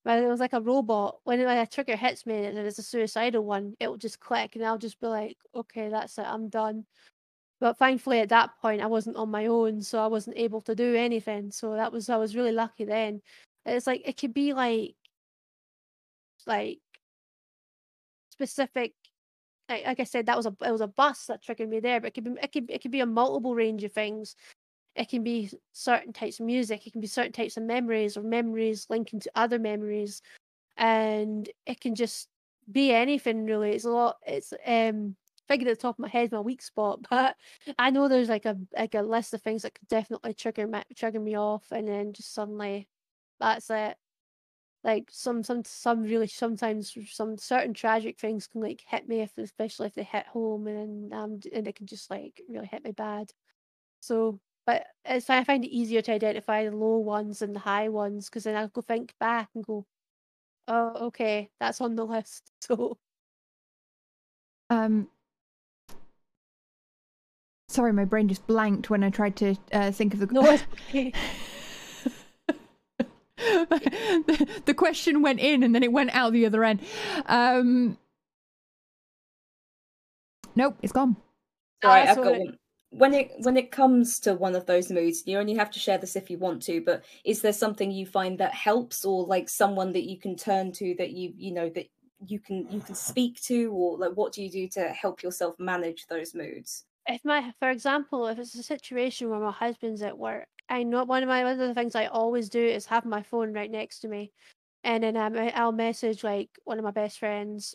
[0.05, 1.21] But it was like a robot.
[1.25, 4.65] When a trigger hits me and it's a suicidal one, it will just click and
[4.65, 6.87] I'll just be like, okay, that's it, I'm done.
[7.61, 10.75] But thankfully at that point I wasn't on my own, so I wasn't able to
[10.75, 11.53] do anything.
[11.53, 13.23] So that was I was really lucky then.
[13.67, 14.97] It's like it could be like
[16.47, 16.81] like
[18.31, 18.95] specific
[19.69, 22.01] like, like I said, that was a it was a bus that triggered me there,
[22.01, 24.37] but it could be it could it could be a multiple range of things.
[24.97, 28.23] It can be certain types of music, it can be certain types of memories or
[28.23, 30.23] memories linking to other memories.
[30.79, 32.29] And it can just
[32.73, 33.73] be anything really.
[33.73, 35.17] It's a lot it's um
[35.49, 37.37] figured at the top of my head my weak spot, but
[37.79, 40.83] I know there's like a like a list of things that could definitely trigger me
[40.97, 42.89] trigger me off and then just suddenly
[43.43, 43.97] that's it.
[44.85, 49.37] Like some some some really sometimes some certain tragic things can like hit me if
[49.39, 52.93] especially if they hit home and um and it can just like really hit me
[52.93, 53.33] bad.
[54.01, 57.89] So but it's i find it easier to identify the low ones and the high
[57.89, 59.85] ones because then i'll go think back and go
[60.69, 62.53] oh okay that's on the list.
[62.63, 62.99] So
[64.71, 65.09] Um,
[67.69, 70.27] sorry, my brain just blanked when I tried to uh, think of the.
[70.27, 71.13] no it's okay
[73.43, 76.81] the, the question went in and then it went out the other end.
[77.27, 77.99] Um,
[80.55, 81.17] nope, it's gone.
[81.85, 82.59] Right, Ah, I've got one.
[82.91, 85.97] When it when it comes to one of those moods, you only have to share
[85.97, 86.83] this if you want to.
[86.83, 90.73] But is there something you find that helps, or like someone that you can turn
[90.73, 91.89] to that you you know that
[92.27, 95.59] you can you can speak to, or like what do you do to help yourself
[95.59, 96.85] manage those moods?
[97.09, 101.05] If my for example if it's a situation where my husband's at work i know
[101.05, 103.71] one of my one of the things i always do is have my phone right
[103.71, 104.33] next to me
[104.85, 107.75] and then um, i'll message like one of my best friends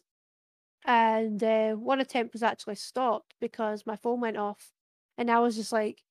[0.86, 4.72] and uh, one attempt was actually stopped because my phone went off
[5.18, 6.02] and i was just like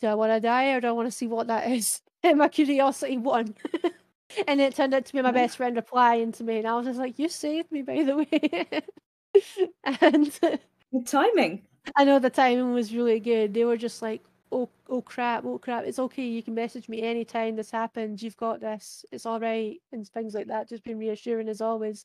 [0.00, 2.38] do i want to die or do i want to see what that is and
[2.38, 3.54] my curiosity won
[4.46, 6.84] and it turned out to be my best friend replying to me and i was
[6.84, 8.82] just like you saved me by the way
[10.02, 10.60] and
[10.92, 11.62] Good timing.
[11.96, 13.54] I know the timing was really good.
[13.54, 14.22] They were just like,
[14.52, 15.84] "Oh, oh crap, oh crap!
[15.84, 16.24] It's okay.
[16.26, 18.22] You can message me anytime this happens.
[18.22, 19.04] You've got this.
[19.12, 20.68] It's all right," and things like that.
[20.68, 22.04] Just being reassuring as always.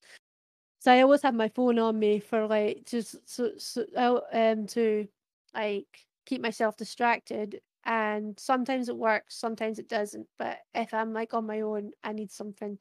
[0.79, 5.07] So I always have my phone on me for like just so, so um to
[5.55, 5.87] like
[6.25, 7.61] keep myself distracted.
[7.85, 10.27] And sometimes it works, sometimes it doesn't.
[10.39, 12.79] But if I'm like on my own, I need something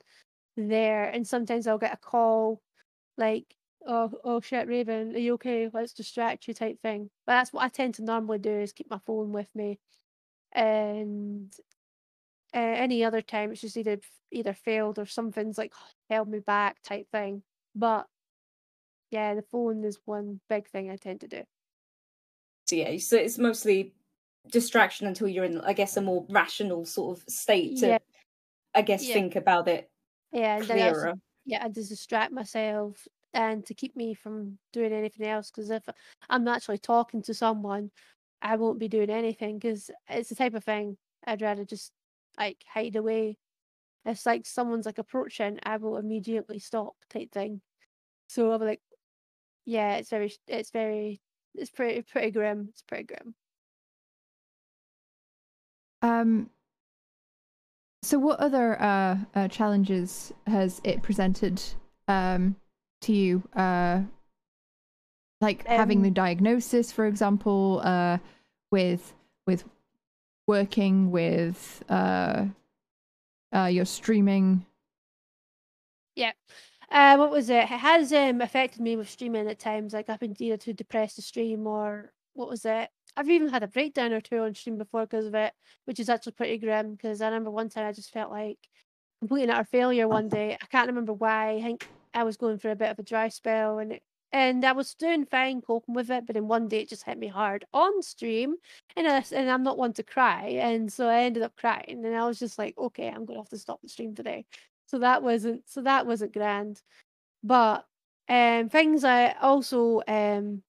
[0.57, 1.05] there.
[1.11, 2.63] And sometimes I'll get a call
[3.19, 7.53] like oh oh shit raven are you okay let's distract you type thing but that's
[7.53, 9.79] what i tend to normally do is keep my phone with me
[10.53, 11.53] and
[12.55, 13.99] uh, any other time it's just either
[14.31, 15.73] either failed or something's like
[16.11, 17.43] held me back type thing
[17.75, 18.07] but
[19.11, 21.43] yeah the phone is one big thing i tend to do
[22.67, 23.95] So yeah, so it's mostly
[24.51, 27.99] distraction until you're in, I guess, a more rational sort of state to, Yeah.
[28.75, 29.15] I guess, Yeah.
[29.15, 29.91] think about it
[30.33, 31.15] yeah then I also- clearer.
[31.45, 35.51] yeah, and to distract myself and to keep me from doing anything else.
[35.51, 35.83] Because if
[36.29, 37.91] I'm actually talking to someone
[38.43, 41.93] I won't be doing anything because it's the type of thing I'd rather just
[42.39, 43.39] like hide away.
[44.05, 47.61] It's like someone's like approaching, I will immediately stop type thing.
[48.29, 48.81] So I'm like,
[49.65, 51.21] yeah, it's very, it's very,
[51.55, 52.67] it's pretty, pretty grim.
[52.71, 53.35] It's pretty grim.
[56.03, 56.51] Um.
[58.03, 61.63] So, what other uh, uh challenges has it presented
[62.09, 62.57] um
[63.03, 63.43] to you?
[63.55, 64.03] Uh,
[65.41, 68.19] like having the Um, diagnosis, for example, uh,
[68.71, 69.15] with
[69.47, 69.65] with
[70.47, 72.47] working with uh,
[73.55, 74.67] uh, your streaming.
[76.15, 76.33] Yeah.
[76.91, 77.65] Uh, what was it?
[77.65, 79.93] It has um affected me with streaming at times.
[79.95, 82.91] Like I've been either too depressed to stream or what was it?
[83.17, 85.53] I've even had a breakdown or two on stream before because of it,
[85.87, 86.93] which is actually pretty grim.
[86.95, 88.59] Because I remember one time I just felt like
[89.21, 90.55] complete and utter failure one day.
[90.61, 91.57] I can't remember why.
[91.57, 94.03] I think I was going through a bit of a dry spell and it,
[94.33, 97.19] and I was doing fine coping with it, but then one day it just hit
[97.19, 98.57] me hard on stream,
[98.97, 102.17] and I, and I'm not one to cry, and so I ended up crying, and
[102.17, 104.47] I was just like, okay, I'm gonna have to stop the stream today.
[104.87, 106.83] So that wasn't so that wasn't grand,
[107.43, 107.87] but
[108.29, 110.63] um things I also um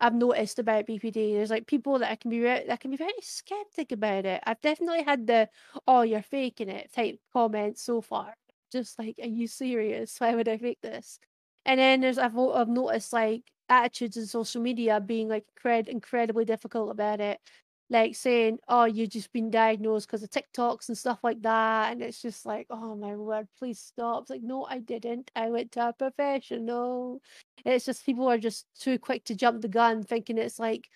[0.00, 1.34] I've noticed about BPD.
[1.34, 4.42] There's like people that I can be re- that can be very skeptic about it.
[4.46, 5.48] I've definitely had the
[5.88, 8.36] "oh you're faking it" type comments so far.
[8.72, 10.18] Just like, are you serious?
[10.20, 11.18] Why would I make this?
[11.64, 16.44] And then there's I've I've noticed like attitudes in social media being like cred- incredibly
[16.44, 17.40] difficult about it.
[17.90, 22.02] Like saying, "Oh, you've just been diagnosed because of TikToks and stuff like that," and
[22.02, 25.30] it's just like, "Oh my word, please stop!" It's like, "No, I didn't.
[25.36, 27.20] I went to a professional."
[27.64, 30.88] It's just people are just too quick to jump the gun, thinking it's like,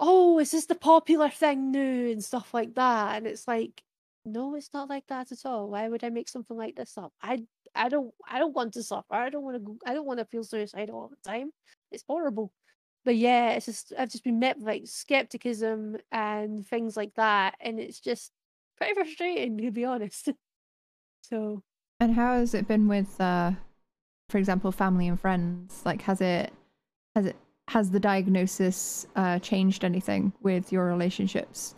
[0.00, 1.80] "Oh, is this the popular thing now?"
[2.12, 3.18] and stuff like that.
[3.18, 3.83] And it's like,
[4.24, 5.70] no, it's not like that at all.
[5.70, 7.12] Why would I make something like this up?
[7.22, 7.44] I
[7.74, 9.14] I don't I don't want to suffer.
[9.14, 11.50] I don't want to I don't want to feel suicidal all the time.
[11.92, 12.52] It's horrible.
[13.04, 17.54] But yeah, it's just I've just been met with like skepticism and things like that,
[17.60, 18.32] and it's just
[18.78, 20.30] pretty frustrating to be honest.
[21.22, 21.62] So
[22.00, 23.52] And how has it been with, uh,
[24.28, 25.80] for example, family and friends?
[25.84, 26.52] Like, has it,
[27.14, 27.36] has it,
[27.68, 31.74] has the diagnosis uh, changed anything with your relationships?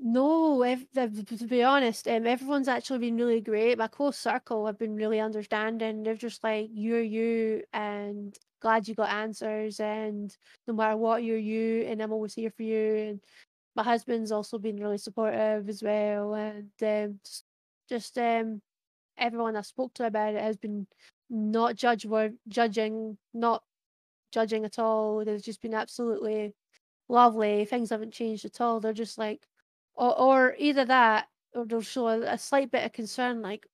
[0.00, 0.62] No,
[0.94, 3.78] to be honest, um, everyone's actually been really great.
[3.78, 6.02] My close circle have been really understanding.
[6.04, 10.34] They're just like, you're you, and glad you got answers, and
[10.68, 12.94] no matter what, you're you, and I'm always here for you.
[13.08, 13.20] And
[13.74, 17.44] my husband's also been really supportive as well, and um, just,
[17.88, 18.62] just um,
[19.18, 20.86] everyone I spoke to about it has been
[21.30, 22.06] not judge
[22.48, 23.64] judging, not
[24.32, 25.24] judging at all.
[25.24, 26.54] They've just been absolutely
[27.08, 27.64] lovely.
[27.64, 28.80] Things haven't changed at all.
[28.80, 29.42] They're just like,
[29.98, 33.66] or, or either that, or they'll show a, a slight bit of concern, like,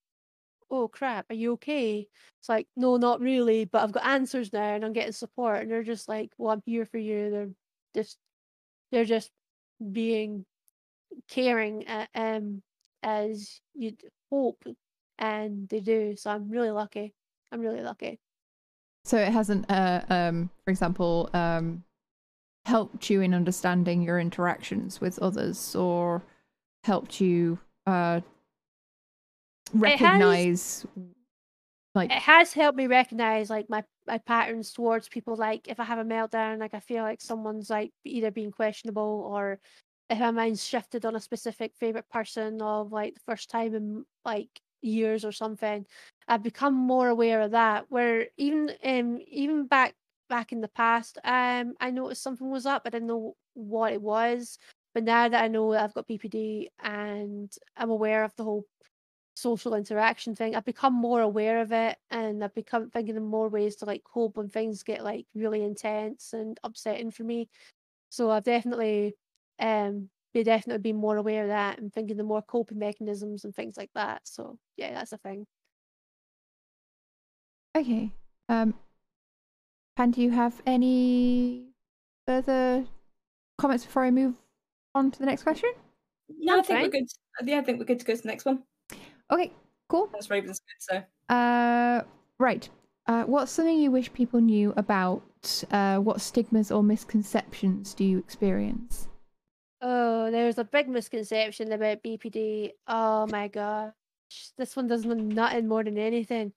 [0.71, 2.07] "Oh crap, are you okay?"
[2.39, 5.71] It's like, "No, not really, but I've got answers now, and I'm getting support." And
[5.71, 7.49] they're just like, "Well, I'm here for you." They're
[8.03, 8.17] just,
[8.91, 9.31] they're just
[9.91, 10.45] being
[11.29, 12.63] caring, uh, um,
[13.03, 14.01] as you'd
[14.31, 14.63] hope,
[15.19, 16.15] and they do.
[16.17, 17.13] So I'm really lucky.
[17.51, 18.19] I'm really lucky.
[19.05, 21.83] So it hasn't, uh, um, for example, um,
[22.65, 26.23] helped you in understanding your interactions with others, or
[26.83, 28.21] helped you uh,
[29.73, 30.85] recognize,
[31.93, 35.83] like, it has helped me recognize like my my patterns towards people like if i
[35.83, 39.59] have a meltdown like i feel like someone's like either being questionable or
[40.09, 44.05] if my mind's shifted on a specific favorite person of like the first time in
[44.23, 44.49] like
[44.81, 45.85] years or something
[46.27, 47.85] i've become more aware of that.
[47.89, 49.95] Where even um even back
[50.29, 54.01] back in the past um i noticed something was up i didn't know what it
[54.01, 54.57] was
[54.93, 58.65] but now that i know that i've got bpd and i'm aware of the whole
[59.35, 60.55] social interaction thing.
[60.55, 64.03] I've become more aware of it and I've become thinking of more ways to like
[64.03, 67.49] cope when things get like really intense and upsetting for me.
[68.09, 69.15] So I've definitely
[69.59, 73.55] um be definitely be more aware of that and thinking of more coping mechanisms and
[73.55, 74.21] things like that.
[74.25, 75.45] So yeah, that's a thing.
[77.75, 78.11] okay.
[78.47, 78.75] Um,
[79.95, 81.69] Pan, do you have any
[82.27, 82.83] further
[83.57, 84.35] comments before I move
[84.93, 85.71] on to the next question?
[86.37, 86.81] No, I think fine.
[86.83, 87.07] we're good.
[87.45, 88.63] Yeah, I think we're good to go to the next one.
[89.31, 89.53] Okay,
[89.87, 90.09] cool.
[90.11, 91.03] That's Raven's good.
[91.29, 92.01] So Uh,
[92.39, 92.67] right.
[93.07, 95.23] Uh, what's something you wish people knew about?
[95.71, 99.07] Uh, what stigmas or misconceptions do you experience?
[99.81, 102.71] Oh, there's a big misconception about BPD.
[102.87, 103.93] Oh my gosh.
[104.57, 106.51] This one does nothing more than anything.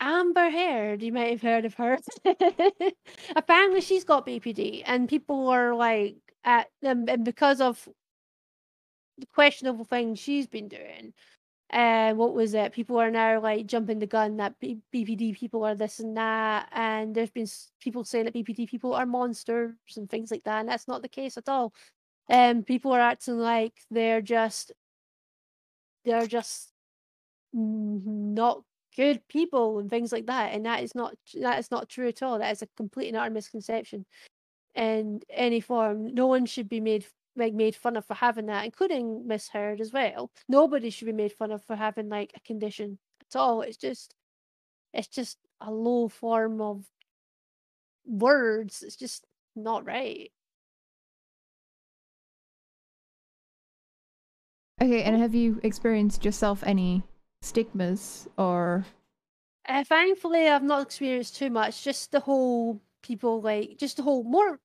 [0.00, 1.98] Amber Heard, you might have heard of her.
[3.36, 7.88] Apparently, she's got BPD, and people are like, at and and because of
[9.18, 11.12] the questionable things she's been doing,
[11.72, 12.72] uh, what was it?
[12.72, 17.14] People are now like jumping the gun that BPD people are this and that, and
[17.14, 17.48] there's been
[17.80, 21.08] people saying that BPD people are monsters and things like that, and that's not the
[21.08, 21.72] case at all.
[22.30, 24.72] um, people are acting like they're just
[26.04, 26.72] they're just
[27.52, 28.62] not
[28.98, 32.20] good people and things like that, and that is not that is not true at
[32.20, 32.38] all.
[32.38, 34.04] That is a complete and utter misconception
[34.74, 36.12] in any form.
[36.14, 39.80] No one should be made like made fun of for having that, including Miss Heard
[39.80, 40.32] as well.
[40.48, 43.62] Nobody should be made fun of for having like a condition at all.
[43.62, 44.16] It's just
[44.92, 46.84] it's just a low form of
[48.04, 48.82] words.
[48.82, 50.32] It's just not right.
[54.82, 57.04] Okay, and have you experienced yourself any
[57.42, 58.84] stigmas or?
[59.68, 61.84] Uh, thankfully, I've not experienced too much.
[61.84, 64.60] Just the whole people like, just the whole more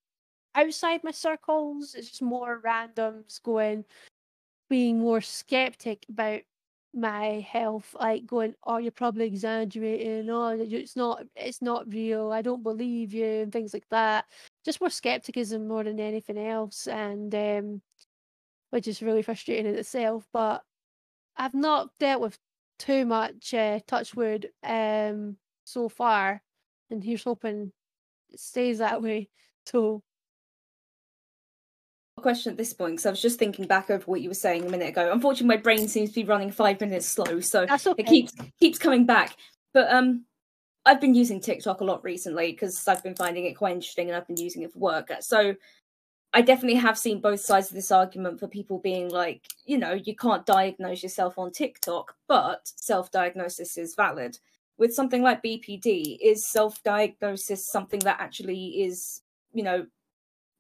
[0.56, 1.96] outside my circles.
[1.96, 3.86] It's just more randoms going,
[4.70, 6.42] being more skeptic about
[6.94, 10.30] my health, like going, "Oh, you're probably exaggerating.
[10.30, 12.32] Oh, it's not, it's not real.
[12.32, 14.26] I don't believe you," and things like that.
[14.66, 17.82] Just more skepticism more than anything else, and um,
[18.72, 20.28] which is really frustrating in itself.
[20.34, 20.64] But
[21.38, 22.40] I've not dealt with
[22.84, 26.42] too much uh, touch wood um, so far,
[26.92, 27.72] and here's hoping
[28.32, 29.30] it stays that way.
[29.66, 30.04] So
[32.18, 34.66] question at this point because I was just thinking back over what you were saying
[34.66, 35.12] a minute ago.
[35.12, 37.94] Unfortunately, my brain seems to be running five minutes slow, so okay.
[37.98, 39.38] it keeps keeps coming back.
[39.74, 40.26] But um,
[40.86, 44.18] I've been using TikTok a lot recently because I've been finding it quite interesting, and
[44.18, 45.12] I've been using it for work.
[45.22, 45.56] So
[46.34, 49.94] I definitely have seen both sides of this argument for people being like, you know,
[49.94, 54.40] you can't diagnose yourself on TikTok, but self-diagnosis is valid.
[54.78, 59.22] With something like BPD, is self-diagnosis something that actually is,
[59.54, 59.86] you know,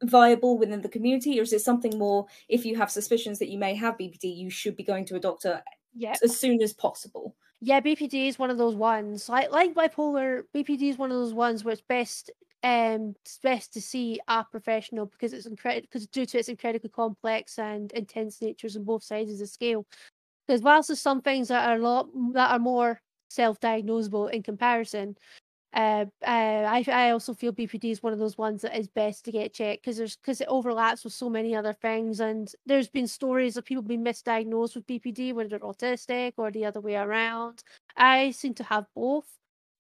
[0.03, 3.57] viable within the community, or is it something more if you have suspicions that you
[3.57, 5.63] may have BPD, you should be going to a doctor
[5.95, 6.13] yeah.
[6.23, 7.35] as soon as possible?
[7.61, 9.29] Yeah, BPD is one of those ones.
[9.29, 12.29] Like like bipolar, BPD is one of those ones where it's best
[12.63, 16.89] um it's best to see a professional because it's incredible because due to its incredibly
[16.89, 19.85] complex and intense natures on both sides of the scale.
[20.47, 25.17] Because whilst there's some things that are a lot that are more self-diagnosable in comparison,
[25.73, 29.25] uh, uh, I I also feel BPD is one of those ones that is best
[29.25, 32.89] to get checked because there's because it overlaps with so many other things, and there's
[32.89, 36.95] been stories of people being misdiagnosed with BPD when they're autistic or the other way
[36.95, 37.63] around.
[37.97, 39.25] I seem to have both,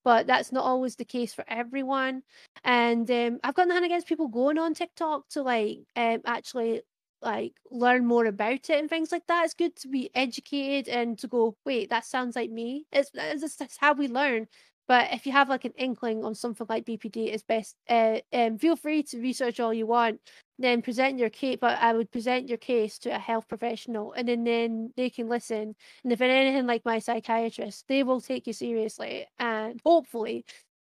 [0.03, 2.23] but that's not always the case for everyone.
[2.63, 6.81] And um, I've got nothing against people going on TikTok to like um, actually
[7.21, 9.45] like learn more about it and things like that.
[9.45, 12.85] It's good to be educated and to go, wait, that sounds like me.
[12.91, 14.47] It's, it's, it's how we learn.
[14.87, 17.75] But if you have like an inkling on something like BPD, it's best.
[17.89, 20.19] Uh, um, feel free to research all you want,
[20.59, 21.57] then present your case.
[21.61, 25.29] But I would present your case to a health professional, and then then they can
[25.29, 25.75] listen.
[26.03, 30.45] And if anything like my psychiatrist, they will take you seriously, and hopefully,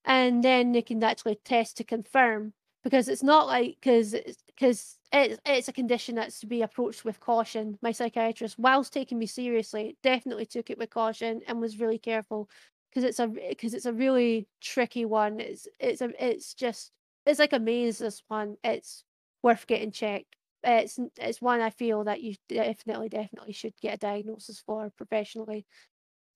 [0.05, 2.53] and then they can actually test to confirm
[2.83, 4.15] because it's not like because
[4.47, 7.77] because it's, it's a condition that's to be approached with caution.
[7.81, 12.49] My psychiatrist, whilst taking me seriously, definitely took it with caution and was really careful
[12.93, 15.39] because it's a eh, because it's a really tricky one.
[15.39, 16.91] It's it's a it's just
[17.25, 17.99] it's like a maze.
[17.99, 19.03] This one, it's
[19.41, 20.35] worth getting checked.
[20.63, 25.65] It's it's one I feel that you definitely definitely should get a diagnosis for professionally.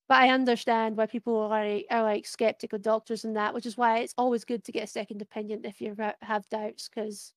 [0.08, 3.98] But I understand why people are are like skeptical doctors and that, which is why
[4.00, 7.34] it's always good to get a second opinion if you have doubts, because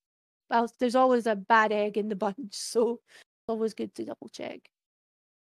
[0.50, 4.30] well, there's always a bad egg in the bunch, so it's always good to double
[4.30, 4.70] check.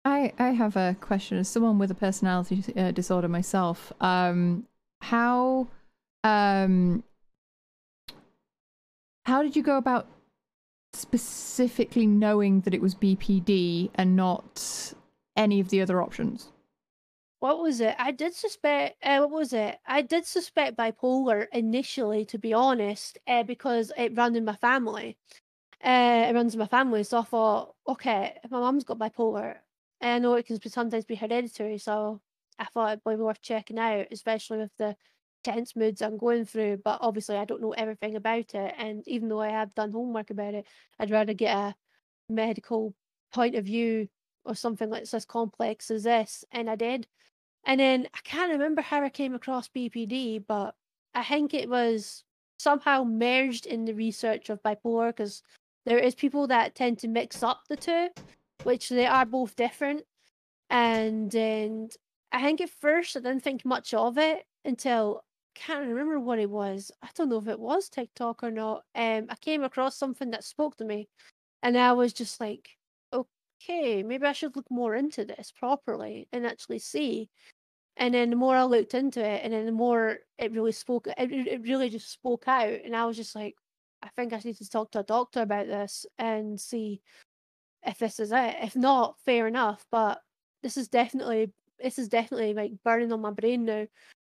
[0.10, 1.38] I, I have a question.
[1.38, 4.66] As someone with a personality uh, disorder myself, um,
[5.01, 5.68] how
[6.24, 7.03] um,
[9.26, 10.07] how did you go about
[10.93, 14.93] specifically knowing that it was BPD and not
[15.38, 16.51] any of the other options?
[17.39, 17.95] What was it?
[17.97, 18.97] I did suspect.
[19.03, 19.78] Uh, what was it?
[19.88, 25.18] I did suspect bipolar initially, to be honest, uh, because it ran in my family.
[25.82, 29.55] Uh, it runs in my family, so I thought, okay, if my mum's got bipolar,
[30.02, 32.22] and I know it can sometimes be hereditary, so
[32.58, 34.95] I thought it'd be worth checking out, especially with the
[35.43, 36.82] tense moods I'm going through.
[36.84, 40.30] But obviously, I don't know everything about it, and even though I have done homework
[40.30, 40.66] about it,
[41.00, 41.76] I'd rather get a
[42.30, 42.93] medical
[43.34, 44.08] point of view
[44.45, 47.08] or something that's as complex as this, and I did.
[47.66, 50.76] And then I can't remember how I came across BPD, but
[51.14, 52.24] I think it was
[52.58, 55.43] somehow merged in the research of bipolar because
[55.86, 58.10] there is people that tend to mix up the two
[58.64, 60.03] which they are both different.
[60.70, 61.91] And and
[62.32, 65.24] I think at first I didn't think much of it until
[65.55, 66.91] I can't remember what it was.
[67.01, 68.84] I don't know if it was TikTok or not.
[68.95, 71.10] Um, I came across something that spoke to me,
[71.64, 72.70] and I was just like,
[73.14, 77.30] okay, maybe I should look more into this properly and actually see.
[77.97, 81.07] And then the more I looked into it, and then the more it really spoke,
[81.07, 83.55] it, it really just spoke out, and I was just like,
[84.01, 87.01] I think I need to talk to a doctor about this and see
[87.86, 88.56] if this is it.
[88.62, 89.86] If not, fair enough.
[89.92, 90.20] But
[90.64, 91.52] this is definitely
[91.82, 93.88] this is definitely like burning on my brain now.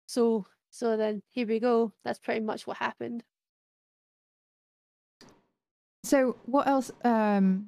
[0.08, 1.94] So so then here we go.
[2.04, 3.24] That's pretty much what happened.
[6.04, 7.68] So what else um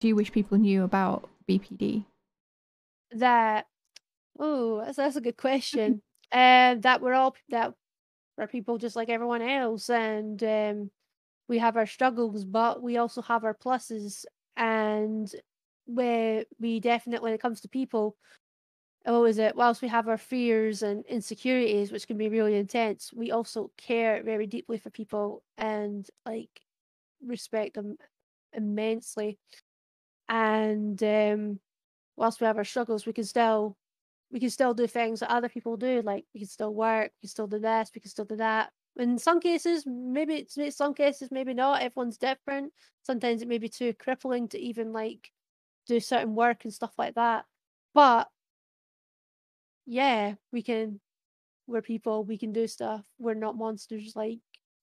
[0.00, 2.04] do you wish people knew about BPD?
[3.12, 3.66] That
[4.38, 6.02] oh, that's, that's a good question.
[6.32, 7.74] And that we're all that
[8.36, 10.90] we're people just like everyone else, and um,
[11.48, 14.24] we have our struggles, but we also have our pluses,
[14.56, 15.30] and
[15.86, 18.16] where we definitely, when it comes to people,
[19.06, 19.56] oh, is it?
[19.56, 24.22] Whilst we have our fears and insecurities, which can be really intense, we also care
[24.22, 26.60] very deeply for people and like
[27.24, 27.96] respect them
[28.52, 29.38] immensely.
[30.28, 31.60] And um,
[32.16, 33.76] whilst we have our struggles, we can still
[34.32, 36.02] we can still do things that other people do.
[36.02, 38.72] Like we can still work, we can still do this, we can still do that.
[38.98, 41.82] In some cases, maybe it's in some cases maybe not.
[41.82, 42.72] Everyone's different.
[43.02, 45.30] Sometimes it may be too crippling to even like
[45.86, 47.44] do certain work and stuff like that.
[47.94, 48.28] But
[49.86, 51.00] yeah, we can.
[51.66, 52.24] We're people.
[52.24, 53.04] We can do stuff.
[53.18, 54.38] We're not monsters like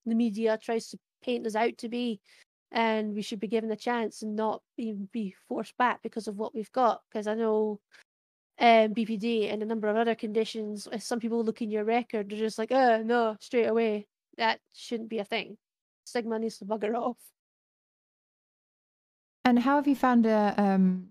[0.05, 2.20] the media tries to paint us out to be.
[2.72, 6.38] And we should be given a chance and not be, be forced back because of
[6.38, 7.01] what we've got.
[7.09, 7.80] Because I know
[8.60, 12.30] um, BPD and a number of other conditions, if some people look in your record,
[12.30, 14.08] they're just like, oh, no, straight away.
[14.38, 15.58] That shouldn't be a thing.
[16.06, 17.18] Stigma needs to bugger off.
[19.45, 21.10] And how have you found uh, um,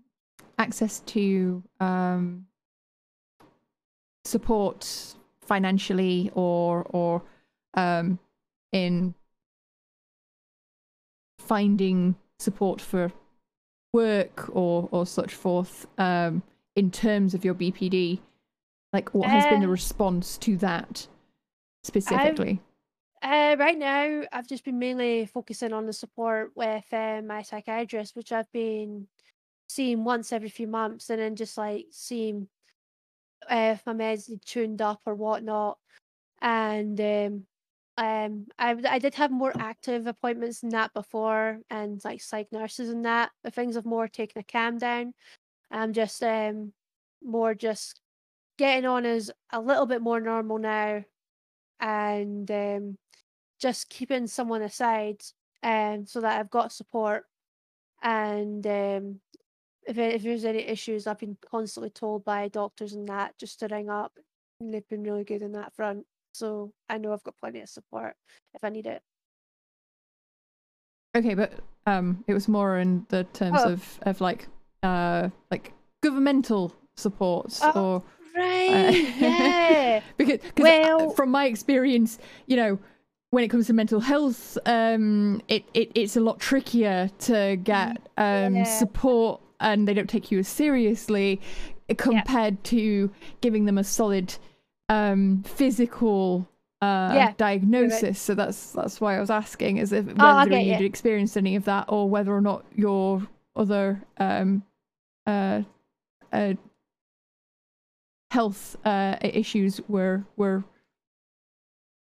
[0.57, 2.47] access to um,
[4.25, 7.21] support financially or or
[7.75, 8.17] um,
[8.71, 9.13] in
[11.39, 13.11] finding support for
[13.93, 15.85] work or or such forth?
[15.97, 16.41] Um,
[16.75, 18.19] in terms of your BPD?
[18.91, 21.07] Like, what has been the uh, response to that
[21.83, 22.61] specifically?
[23.23, 28.15] Uh, right now, I've just been mainly focusing on the support with uh, my psychiatrist,
[28.15, 29.07] which I've been
[29.67, 32.49] seeing once every few months, and then just like seeing
[33.49, 35.77] uh, if my meds need tuned up or whatnot.
[36.41, 37.45] And um,
[37.97, 42.89] um, I I did have more active appointments than that before, and like psych nurses
[42.89, 43.31] and that.
[43.43, 45.13] But things have more taken a calm down.
[45.73, 46.71] I'm just um
[47.23, 47.99] more just
[48.57, 51.03] getting on as a little bit more normal now
[51.79, 52.97] and um
[53.59, 55.21] just keeping someone aside
[55.63, 57.25] um so that I've got support.
[58.01, 59.19] And um
[59.87, 63.67] if if there's any issues I've been constantly told by doctors and that just to
[63.67, 64.13] ring up.
[64.59, 67.69] And they've been really good in that front so I know I've got plenty of
[67.69, 68.15] support
[68.53, 69.01] if I need it.
[71.15, 71.53] Okay but
[71.87, 73.73] um it was more in the terms oh.
[73.73, 74.47] of of like
[74.83, 78.03] uh, like governmental supports oh, or
[78.35, 80.01] right, uh, yeah.
[80.17, 82.79] because cause well, from my experience, you know,
[83.31, 87.97] when it comes to mental health, um, it, it it's a lot trickier to get
[88.17, 88.63] um, yeah.
[88.63, 91.41] support, and they don't take you as seriously
[91.97, 92.63] compared yeah.
[92.63, 93.11] to
[93.41, 94.35] giving them a solid
[94.89, 96.47] um, physical
[96.81, 98.19] uh, yeah, diagnosis.
[98.19, 101.55] So that's that's why I was asking, is if oh, whether oh, you'd experienced any
[101.55, 103.25] of that, or whether or not your
[103.55, 104.63] other um,
[105.25, 105.61] uh,
[106.31, 106.53] uh,
[108.31, 110.63] health uh, issues were were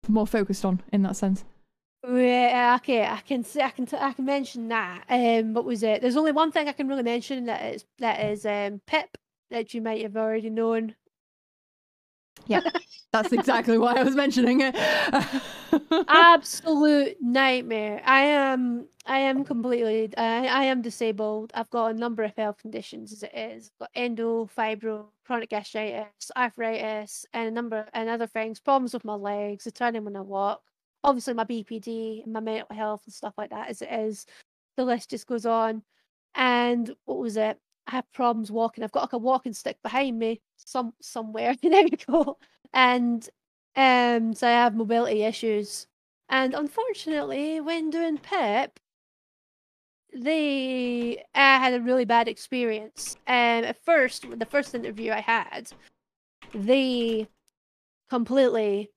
[0.08, 1.44] more focused on in that sense.
[2.08, 5.04] Yeah, okay, I can say I can t- I can mention that.
[5.08, 6.00] Um, what was it?
[6.00, 9.18] There's only one thing I can really mention that is that is um PIP
[9.50, 10.94] that you might have already known.
[12.50, 12.62] Yeah,
[13.12, 14.74] that's exactly why I was mentioning it.
[16.08, 18.02] Absolute nightmare.
[18.04, 21.52] I am I am completely I, I am disabled.
[21.54, 23.70] I've got a number of health conditions as it is.
[23.74, 28.58] I've got endo, fibro, chronic gastritis, arthritis, and a number and other things.
[28.58, 30.62] Problems with my legs, the turning when I walk.
[31.04, 34.26] Obviously my BPD and my mental health and stuff like that as it is.
[34.76, 35.82] The list just goes on.
[36.34, 37.58] And what was it?
[37.90, 38.84] I have problems walking.
[38.84, 41.54] I've got like a walking stick behind me some somewhere.
[41.62, 42.38] there we go.
[42.72, 43.28] And
[43.76, 45.86] um, so I have mobility issues.
[46.28, 48.78] And unfortunately, when doing PIP,
[50.14, 53.16] they I had a really bad experience.
[53.26, 55.70] And at first, the first interview I had,
[56.54, 57.28] they
[58.08, 58.90] completely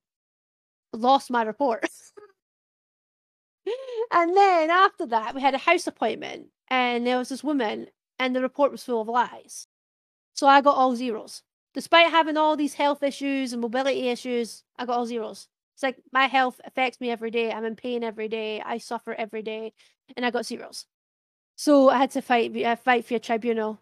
[0.91, 1.89] lost my report.
[4.11, 7.87] and then after that, we had a house appointment, and there was this woman,
[8.20, 9.68] and the report was full of lies.
[10.34, 11.43] So I got all zeros.
[11.74, 15.47] Despite having all these health issues and mobility issues, I got all zeros.
[15.76, 17.51] It's like my health affects me every day.
[17.51, 18.61] I'm in pain every day.
[18.61, 19.74] I suffer every day,
[20.16, 20.86] and I got zeros.
[21.55, 23.80] So I had to fight uh, fight for a tribunal.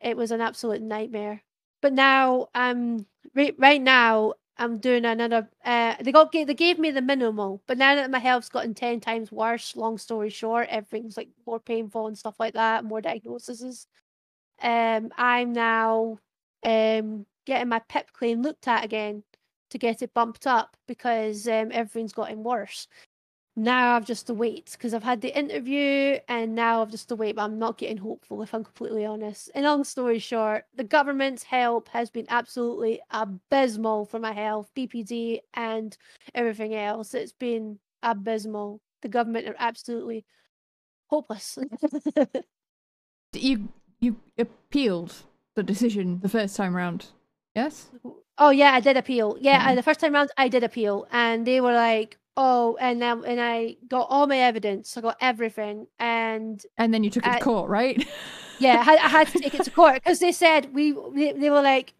[0.00, 1.42] It was an absolute nightmare.
[1.80, 5.48] But now, um, right, right now, I'm doing another.
[5.64, 9.00] Uh, they got they gave me the minimal, but now that my health's gotten ten
[9.00, 9.74] times worse.
[9.76, 12.84] Long story short, everything's like more painful and stuff like that.
[12.84, 13.88] More diagnoses.
[14.62, 16.18] Um, I'm now
[16.64, 19.24] um getting my PIP claim looked at again
[19.70, 22.86] to get it bumped up because um everything's gotten worse
[23.54, 27.16] now I've just to wait because I've had the interview and now I've just to
[27.16, 29.50] wait, but I'm not getting hopeful if I'm completely honest.
[29.54, 35.40] And long story short, the government's help has been absolutely abysmal for my health, BPD
[35.52, 35.96] and
[36.34, 37.12] everything else.
[37.12, 38.80] It's been abysmal.
[39.02, 40.24] The government are absolutely
[41.08, 41.58] hopeless.
[43.34, 43.68] you
[44.00, 45.14] you appealed
[45.54, 47.06] the decision the first time round,
[47.54, 47.90] yes?
[48.38, 49.36] Oh yeah, I did appeal.
[49.40, 49.76] Yeah, mm-hmm.
[49.76, 53.40] the first time round I did appeal, and they were like, oh, and then and
[53.40, 54.96] I got all my evidence.
[54.96, 58.06] I got everything, and and then you took it I, to court, right?
[58.58, 61.32] yeah, I had, I had to take it to court because they said we they,
[61.32, 61.94] they were like,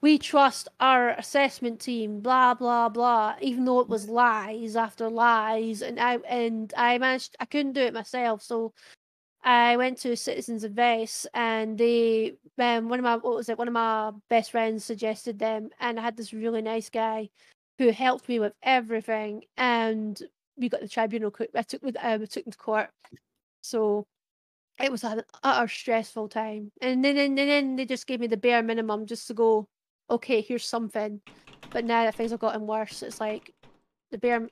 [0.00, 3.36] we trust our assessment team, blah blah blah.
[3.40, 7.82] Even though it was lies after lies, and I and I managed, I couldn't do
[7.82, 8.72] it myself, so
[9.44, 13.58] I went to Citizens Advice, and they um, one of my what was it?
[13.58, 17.30] One of my best friends suggested them, and I had this really nice guy
[17.82, 20.20] who helped me with everything, and
[20.56, 21.34] we got the tribunal.
[21.54, 22.90] I took with um, I took them to court,
[23.62, 24.06] so
[24.80, 26.70] it was an utter stressful time.
[26.80, 29.68] And then and then they just gave me the bare minimum just to go,
[30.10, 31.20] okay, here's something.
[31.70, 33.52] But now that things have gotten worse, it's like
[34.10, 34.48] the bare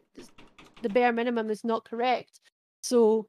[0.83, 2.41] the bare minimum is not correct.
[2.83, 3.26] So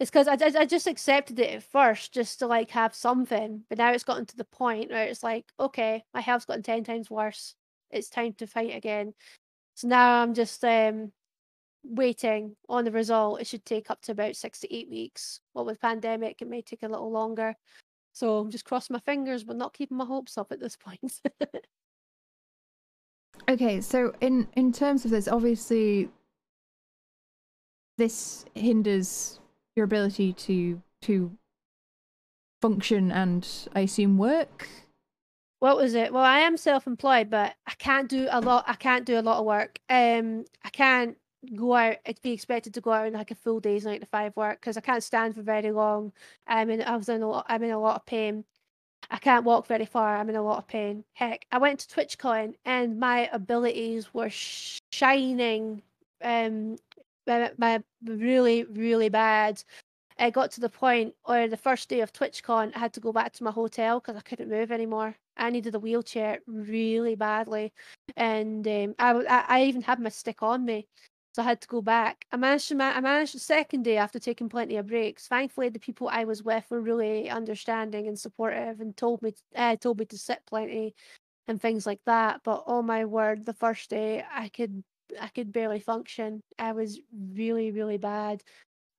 [0.00, 3.78] it's because I, I, just accepted it at first just to like have something, but
[3.78, 7.10] now it's gotten to the point where it's like, okay, my health's gotten ten times
[7.10, 7.54] worse
[7.92, 9.14] it's time to fight again.
[9.74, 11.12] So now I'm just um,
[11.84, 13.40] waiting on the result.
[13.40, 15.40] It should take up to about six to eight weeks.
[15.54, 17.54] Well, with pandemic, it may take a little longer.
[18.12, 21.20] So I'm just crossing my fingers, but not keeping my hopes up at this point.
[23.48, 26.10] okay, so in in terms of this, obviously,
[27.98, 29.40] this hinders
[29.76, 31.36] your ability to to
[32.60, 34.68] function and I assume work
[35.62, 36.12] what was it?
[36.12, 38.64] Well, I am self-employed, but I can't do a lot.
[38.66, 39.78] I can't do a lot of work.
[39.88, 41.16] Um, I can't
[41.54, 41.98] go out.
[42.20, 44.76] Be expected to go out in like a full day's nine to five work because
[44.76, 46.12] I can't stand for very long.
[46.48, 46.82] I'm in.
[46.82, 47.46] I was in a lot.
[47.48, 48.44] I'm in a lot of pain.
[49.08, 50.16] I can't walk very far.
[50.16, 51.04] I'm in a lot of pain.
[51.12, 55.82] Heck, I went to TwitchCon and my abilities were shining.
[56.24, 56.76] Um,
[57.24, 59.62] my, my really really bad.
[60.18, 63.12] I got to the point where the first day of TwitchCon, I had to go
[63.12, 65.14] back to my hotel because I couldn't move anymore.
[65.36, 67.72] I needed a wheelchair really badly,
[68.16, 70.86] and um, I, I even had my stick on me,
[71.34, 72.26] so I had to go back.
[72.32, 75.28] I managed to I managed the second day after taking plenty of breaks.
[75.28, 79.76] Thankfully, the people I was with were really understanding and supportive, and told me uh,
[79.76, 80.94] told me to sit plenty
[81.48, 82.42] and things like that.
[82.44, 84.84] But oh my word, the first day I could
[85.20, 86.42] I could barely function.
[86.58, 87.00] I was
[87.34, 88.42] really really bad,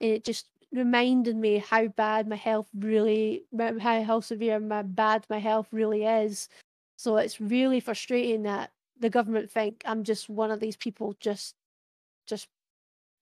[0.01, 3.45] and it just reminded me how bad my health really,
[3.79, 6.49] how, how severe my bad my health really is.
[6.97, 11.55] So it's really frustrating that the government think I'm just one of these people just,
[12.27, 12.47] just,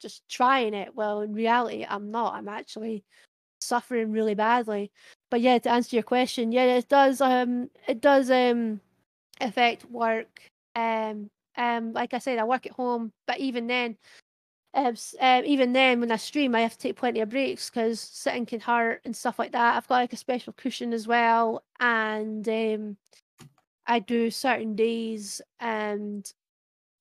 [0.01, 0.95] just trying it.
[0.95, 2.33] Well, in reality, I'm not.
[2.33, 3.03] I'm actually
[3.59, 4.91] suffering really badly.
[5.29, 7.21] But yeah, to answer your question, yeah, it does.
[7.21, 8.81] Um, it does um
[9.39, 10.41] affect work.
[10.75, 13.97] Um, um, like I said, I work at home, but even then,
[14.73, 17.99] um, um, even then, when I stream, I have to take plenty of breaks because
[17.99, 19.75] sitting can hurt and stuff like that.
[19.75, 22.97] I've got like a special cushion as well, and um,
[23.85, 26.31] I do certain days, and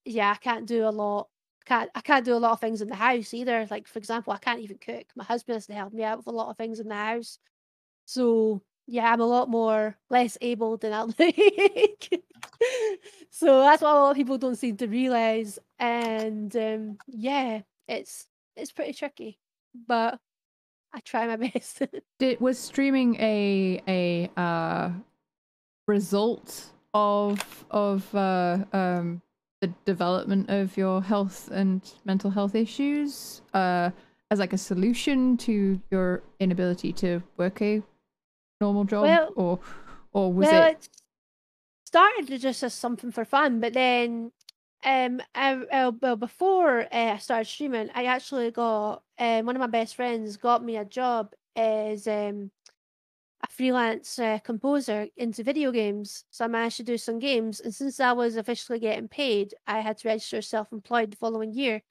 [0.05, 1.29] yeah, I can't do a lot.
[1.67, 3.67] Can't I can't do a lot of things in the house either.
[3.71, 5.07] Like for example, I can't even cook.
[5.15, 7.39] My husband has to help me out with a lot of things in the house.
[8.07, 12.25] So yeah, I'm a lot more less able than I like.
[13.31, 15.61] so that's what a lot of people don't seem to realize.
[15.79, 18.27] And um, yeah, it's
[18.57, 19.39] it's pretty tricky,
[19.87, 20.19] but
[20.93, 21.83] I try my best.
[22.19, 24.91] Did was streaming a a uh,
[25.87, 29.23] result of of uh, um,
[29.61, 33.91] the development of your health and mental health issues uh,
[34.33, 37.85] as like a solution to your inability to work a
[38.61, 39.61] normal job, well, or
[40.13, 40.89] or was well, it?
[41.87, 44.31] started just as something for fun, but then
[44.85, 49.61] um, I, uh, well, before uh, I started streaming, I actually got um, one of
[49.61, 52.51] my best friends got me a job as um,
[53.43, 56.25] a freelance uh, composer into video games.
[56.31, 59.81] So I managed to do some games, and since I was officially getting paid, I
[59.81, 61.83] had to register self-employed the following year.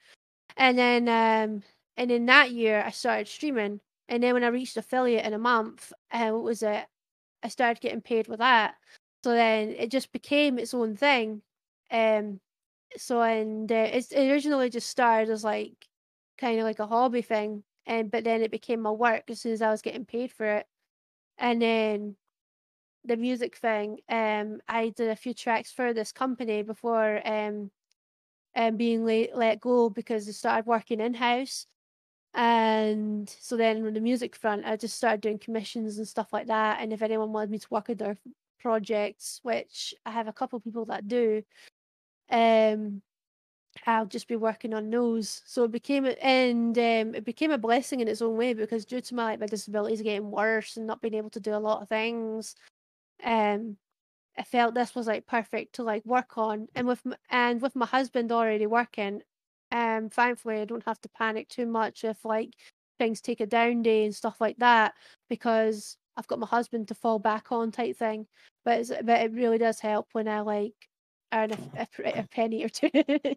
[0.58, 1.64] And then, um,
[1.98, 3.82] and in that year, I started streaming.
[4.10, 6.86] And then when I reached affiliate in a month, uh, what was it?
[7.44, 8.76] I started getting paid with that.
[9.24, 11.44] So then it just became its own thing.
[11.92, 12.42] Um,
[12.98, 15.88] so and uh, it's it originally just started as like
[16.40, 19.54] kind of like a hobby thing, and but then it became my work as soon
[19.54, 20.68] as I was getting paid for it,
[21.40, 22.18] and then
[23.06, 24.00] the music thing.
[24.10, 27.72] Um, I did a few tracks for this company before um,
[28.56, 31.68] um being let let go because they started working in house.
[32.40, 36.48] And so then on the music front, I just started doing commissions and stuff like
[36.48, 36.80] that.
[36.80, 38.18] And if anyone wanted me to work on their
[38.62, 41.44] projects, which I have a couple people that do,
[42.30, 43.02] um,
[43.86, 45.42] I'll just be working on those.
[45.48, 49.02] So it became and um, it became a blessing in its own way because due
[49.02, 51.82] to my like my disabilities getting worse and not being able to do a lot
[51.82, 52.56] of things,
[53.24, 53.76] um,
[54.38, 56.70] I felt this was like perfect to like work on.
[56.76, 59.24] And with and with my husband already working,
[59.72, 62.56] um, thankfully I don't have to panic too much if like
[62.98, 64.94] things take a down day and stuff like that
[65.30, 68.28] because I've got my husband to fall back on type thing.
[68.66, 70.74] But it's, but it really does help when I like
[71.34, 72.90] earn a, a, a penny or two.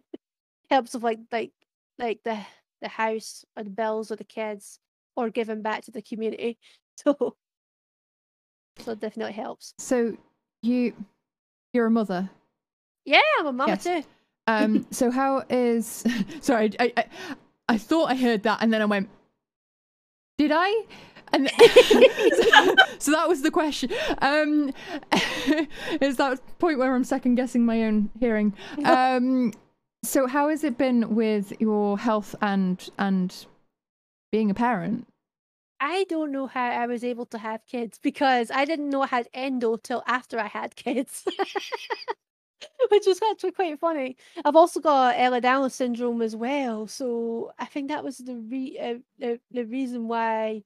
[0.69, 1.51] Helps with like like
[1.99, 2.39] like the
[2.81, 4.79] the house or the bills or the kids
[5.15, 6.57] or giving back to the community.
[6.95, 7.35] So
[8.77, 9.73] so it definitely helps.
[9.79, 10.15] So
[10.61, 10.93] you
[11.73, 12.29] you're a mother.
[13.03, 13.83] Yeah, I'm a mama Yes.
[13.83, 14.03] too.
[14.47, 16.03] Um so how is
[16.41, 17.05] sorry, I, I
[17.69, 19.09] I thought I heard that and then I went
[20.37, 20.85] did I?
[21.31, 23.91] And so, so that was the question.
[24.21, 24.73] Um
[26.01, 28.53] is that point where I'm second guessing my own hearing.
[28.83, 29.53] Um
[30.03, 33.45] so how has it been with your health and and
[34.31, 35.07] being a parent?
[35.79, 39.07] I don't know how I was able to have kids because I didn't know I
[39.07, 41.25] had endo till after I had kids.
[42.91, 44.17] Which is actually quite funny.
[44.45, 48.95] I've also got Ehlers-Danlos syndrome as well, so I think that was the re- uh,
[49.19, 50.63] the, the reason why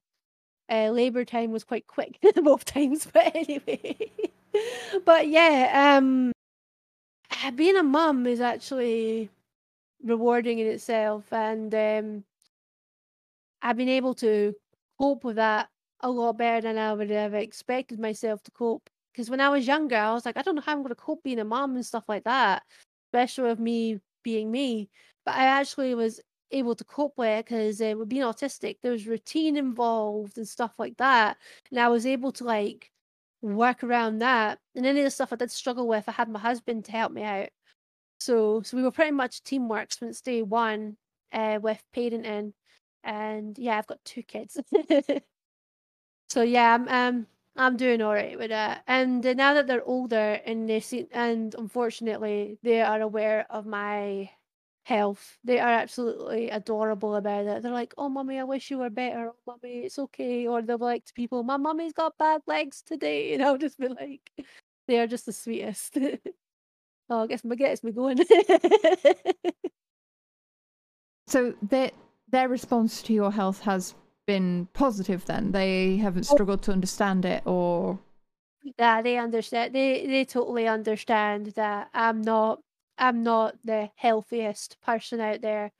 [0.70, 3.06] uh, labor time was quite quick both times.
[3.12, 4.10] But anyway,
[5.04, 6.32] but yeah, um,
[7.44, 9.30] uh, being a mum is actually
[10.02, 12.24] rewarding in itself, and um,
[13.62, 14.54] I've been able to
[14.98, 15.68] cope with that
[16.00, 18.88] a lot better than I would have expected myself to cope.
[19.18, 20.94] Because when I was younger, I was like, I don't know how I'm going to
[20.94, 22.62] cope being a mom and stuff like that,
[23.08, 24.90] especially with me being me.
[25.26, 26.20] But I actually was
[26.52, 30.46] able to cope with it because uh, with being autistic, there was routine involved and
[30.46, 31.36] stuff like that.
[31.72, 32.92] And I was able to like
[33.42, 34.60] work around that.
[34.76, 37.10] And any of the stuff I did struggle with, I had my husband to help
[37.10, 37.48] me out.
[38.20, 40.96] So, so we were pretty much teamwork since day one
[41.32, 42.52] uh, with parenting.
[43.02, 44.60] And yeah, I've got two kids.
[46.28, 47.26] so yeah, I'm um
[47.58, 48.84] I'm doing all right with that.
[48.86, 54.30] And now that they're older and they see, and unfortunately they are aware of my
[54.84, 57.62] health, they are absolutely adorable about it.
[57.62, 59.30] They're like, "Oh, mummy, I wish you were better.
[59.32, 62.82] Oh, mummy, it's okay." Or they'll be like to people, "My mummy's got bad legs
[62.82, 64.30] today," and I'll just be like,
[64.86, 65.98] "They are just the sweetest."
[67.10, 68.18] oh, I guess my gets me going.
[71.28, 71.90] So their
[72.28, 73.94] their response to your health has
[74.28, 75.52] been positive then.
[75.52, 76.34] They haven't oh.
[76.34, 77.98] struggled to understand it or
[78.78, 79.74] Yeah, they understand.
[79.74, 82.60] They they totally understand that I'm not
[82.98, 85.72] I'm not the healthiest person out there,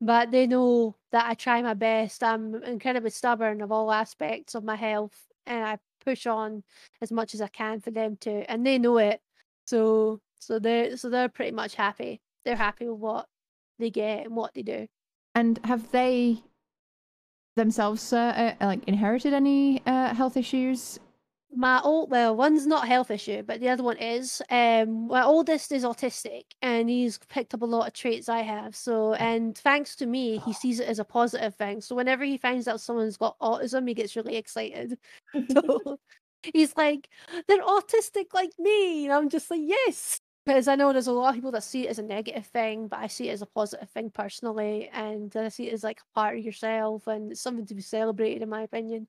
[0.00, 2.24] but they know that I try my best.
[2.24, 6.64] I'm incredibly stubborn of all aspects of my health, and I push on
[7.00, 9.20] as much as I can for them to, and they know it.
[9.66, 12.20] So so they're so they're pretty much happy.
[12.44, 13.26] They're happy with what
[13.78, 14.88] they get and what they do.
[15.36, 16.42] and have they
[17.56, 20.98] themselves uh, uh, like inherited any uh, health issues?
[21.54, 24.40] My old well, one's not a health issue, but the other one is.
[24.48, 28.74] Um, my oldest is autistic, and he's picked up a lot of traits I have.
[28.74, 31.82] So, and thanks to me, he sees it as a positive thing.
[31.82, 34.98] So, whenever he finds out someone's got autism, he gets really excited.
[35.50, 35.98] So,
[36.54, 37.10] he's like,
[37.48, 41.30] "They're autistic like me," and I'm just like, "Yes." Because I know there's a lot
[41.30, 43.46] of people that see it as a negative thing, but I see it as a
[43.46, 47.40] positive thing personally, and I see it as like a part of yourself, and it's
[47.40, 49.06] something to be celebrated, in my opinion.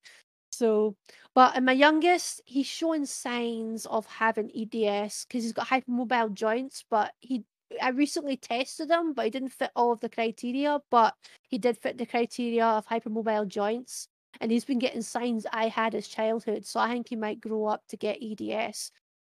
[0.52, 0.96] So,
[1.34, 6.86] but in my youngest, he's showing signs of having EDS because he's got hypermobile joints.
[6.88, 7.44] But he,
[7.82, 10.80] I recently tested him, but he didn't fit all of the criteria.
[10.92, 11.16] But
[11.50, 14.08] he did fit the criteria of hypermobile joints,
[14.40, 16.68] and he's been getting signs I had as childhood.
[16.68, 18.92] So I think he might grow up to get EDS.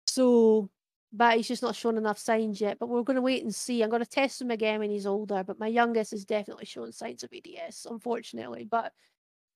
[0.09, 0.69] So,
[1.17, 2.79] but he's just not shown enough signs yet.
[2.79, 3.83] But we're going to wait and see.
[3.83, 5.45] I'm going to test him again when he's older.
[5.45, 8.67] But my youngest is definitely showing signs of EDS, unfortunately.
[8.69, 8.93] But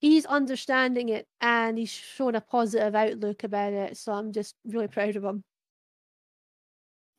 [0.01, 3.97] he's understanding it and he's shown a positive outlook about it.
[3.97, 5.43] So I'm just really proud of him.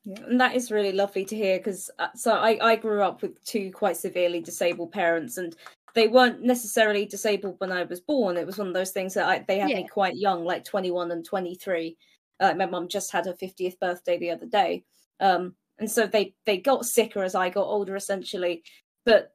[0.06, 3.22] Yeah, and that is really lovely to hear because uh, so I, I grew up
[3.22, 5.54] with two quite severely disabled parents and
[5.94, 8.38] they weren't necessarily disabled when I was born.
[8.38, 11.12] It was one of those things that I, they had me quite young, like 21
[11.12, 11.98] and 23.
[12.40, 14.84] Uh, my mum just had her 50th birthday the other day.
[15.20, 18.64] Um, and so they they got sicker as I got older, essentially.
[19.06, 19.34] But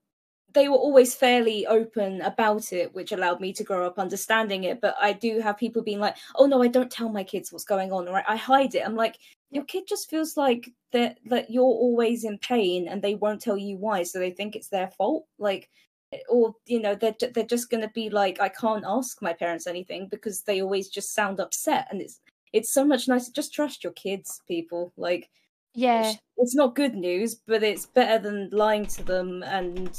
[0.55, 4.81] they were always fairly open about it, which allowed me to grow up understanding it.
[4.81, 7.65] But I do have people being like, "Oh no, I don't tell my kids what's
[7.65, 9.19] going on, or I, hide it." I'm like,
[9.51, 13.59] your kid just feels like that that you're always in pain, and they won't tell
[13.59, 15.27] you why, so they think it's their fault.
[15.39, 15.71] Like,
[16.13, 19.67] eh, or you know, they're they're just to be like, "I can't ask my parents
[19.67, 22.21] anything because they always just sound upset," and it's
[22.55, 23.33] it's so much nicer.
[23.33, 24.93] Just trust your kids, people.
[24.97, 25.29] Like,
[25.75, 26.13] Yeah.
[26.37, 29.91] it's, not good news, but it's better than lying to them and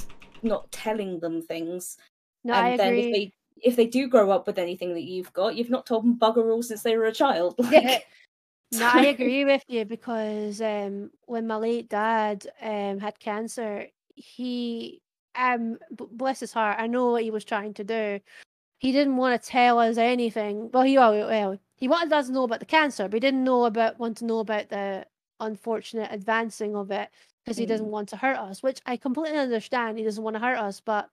[0.41, 1.97] not telling them things.
[2.45, 3.05] No, and I then agree.
[3.07, 3.31] if they
[3.61, 6.51] if they do grow up with anything that you've got, you've not told them bugger
[6.51, 7.55] all since they were a child.
[7.59, 7.99] Like, Yeah.
[8.71, 15.01] No, I agree with you because um, when my late dad um, had cancer, he,
[15.35, 18.19] um, bless his heart, I know what he was trying to do.
[18.77, 20.69] He didn't want to tell us anything.
[20.71, 23.65] Well, he well, he wanted us to know about the cancer, but he didn't know
[23.65, 25.05] about want to know about the
[25.39, 27.09] unfortunate advancing of it
[27.43, 27.69] because he hmm.
[27.69, 29.97] doesn't want to hurt us, which I completely understand.
[29.97, 31.09] He doesn't want to hurt us, but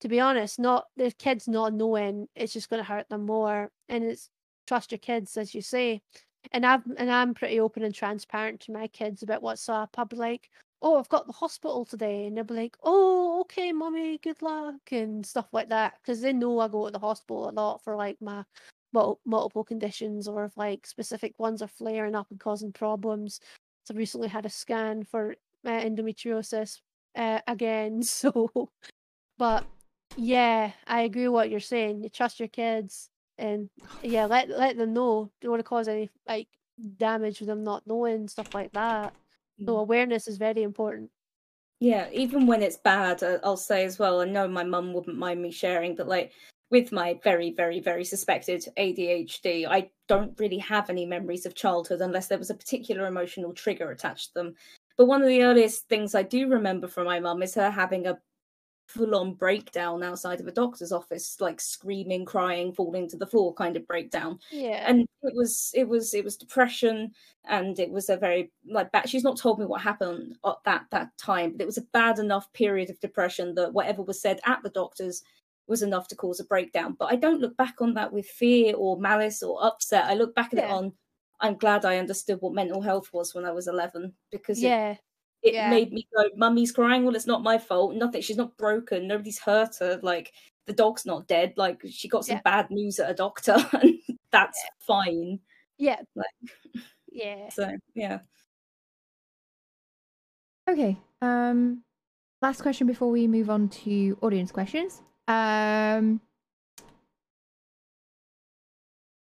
[0.00, 3.70] to be honest, not the kids not knowing, it's just going to hurt them more.
[3.88, 4.30] And it's
[4.66, 6.02] trust your kids, as you say
[6.52, 9.96] and I've and I'm pretty open and transparent to my kids about what's up.
[10.08, 10.50] Be like,
[10.82, 14.92] "Oh, I've got the hospital today," and they'll be like, "Oh, okay, mummy, good luck,"
[14.92, 17.96] and stuff like that, because they know I go to the hospital a lot for
[17.96, 18.44] like my
[18.92, 23.40] mul- multiple conditions, or if like specific ones are flaring up and causing problems.
[23.84, 26.80] So I recently had a scan for uh, endometriosis
[27.16, 28.70] uh, again, so.
[29.38, 29.64] But
[30.16, 32.02] yeah, I agree what you're saying.
[32.02, 33.70] You trust your kids and
[34.02, 35.30] yeah, let let them know.
[35.40, 36.48] Don't want to cause any like
[36.96, 39.14] damage with them not knowing stuff like that.
[39.64, 39.80] So Mm.
[39.80, 41.12] awareness is very important.
[41.80, 44.20] Yeah, even when it's bad, I'll say as well.
[44.20, 46.32] I know my mum wouldn't mind me sharing, but like
[46.70, 52.00] with my very, very, very suspected ADHD, I don't really have any memories of childhood
[52.00, 54.54] unless there was a particular emotional trigger attached to them.
[54.96, 58.06] But one of the earliest things I do remember from my mum is her having
[58.06, 58.18] a
[58.88, 63.54] full on breakdown outside of a doctor's office, like screaming, crying, falling to the floor
[63.54, 64.84] kind of breakdown Yeah.
[64.88, 67.12] and it was it was it was depression
[67.48, 70.86] and it was a very like bad she's not told me what happened at that
[70.90, 74.40] that time but it was a bad enough period of depression that whatever was said
[74.46, 75.22] at the doctors
[75.66, 78.74] was enough to cause a breakdown but i don't look back on that with fear
[78.76, 80.92] or malice or upset i look back at it on
[81.40, 84.92] i'm glad i understood what mental health was when i was 11 because yeah.
[84.92, 84.98] it
[85.42, 85.70] yeah.
[85.70, 89.38] made me go mummy's crying well it's not my fault nothing she's not broken nobody's
[89.38, 90.32] hurt her like
[90.66, 92.42] the dog's not dead like she got some Yeah.
[92.44, 93.98] bad news at a doctor and
[94.32, 95.38] that's fine
[95.78, 96.00] Yeah.
[96.14, 96.26] like-
[97.10, 97.48] Yeah.
[97.50, 98.18] so yeah
[100.68, 100.98] Okay.
[101.22, 101.82] Um,
[102.42, 105.00] last question before we move on to audience questions.
[105.26, 106.20] Um,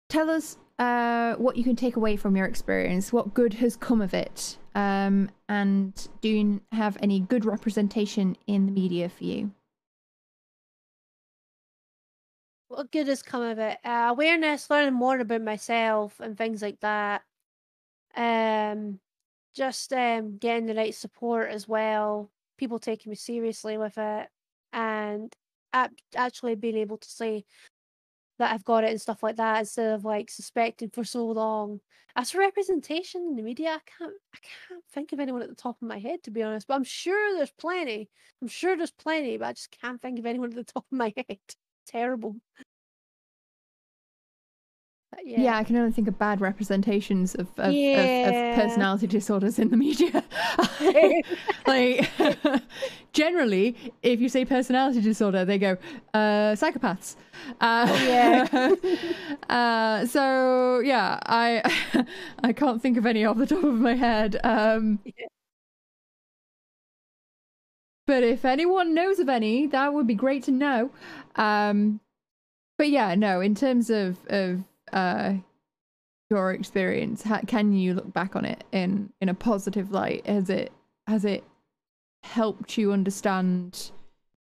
[0.08, 3.14] tell us uh, what you can take away from your experience.
[3.14, 4.58] What good has come of it?
[4.76, 9.52] Um, and do you have any good representation in the media for you?
[12.70, 13.78] What good has come of it?
[13.86, 17.22] Uh, awareness, learning more about myself and things like that.
[18.16, 19.00] Um,
[19.54, 22.32] just um getting the right support as well.
[22.58, 24.28] People taking me seriously with it,
[24.72, 25.32] and
[26.16, 27.46] actually being able to say
[28.40, 31.80] that I've got it and stuff like that instead of like suspecting for so long.
[32.16, 35.56] As for representation in the media, I can't I can't think of anyone at the
[35.56, 36.68] top of my head to be honest.
[36.68, 38.10] But I'm sure there's plenty.
[38.42, 40.98] I'm sure there's plenty, but I just can't think of anyone at the top of
[40.98, 41.40] my head.
[41.88, 42.36] Terrible.
[45.24, 45.42] Yeah.
[45.42, 45.58] yeah.
[45.58, 49.78] I can only think of bad representations of of, of, of personality disorders in the
[49.78, 50.24] media.
[51.68, 52.10] like
[53.14, 55.78] generally, if you say personality disorder, they go
[56.14, 57.16] uh, psychopaths.
[57.62, 58.76] Uh, Yeah.
[59.50, 62.06] uh, so yeah, I
[62.44, 64.40] I can't think of any off the top of my head.
[64.44, 65.28] Um, Yeah.
[68.06, 70.92] But if anyone knows of any, that would be great to know.
[71.36, 72.02] Um,
[72.78, 74.64] but yeah, no, in terms of of
[74.94, 75.34] uh,
[76.30, 80.26] your experience, ha- can you look back on it in in a positive light?
[80.26, 80.72] Has it
[81.08, 81.44] has it
[82.24, 83.92] helped you understand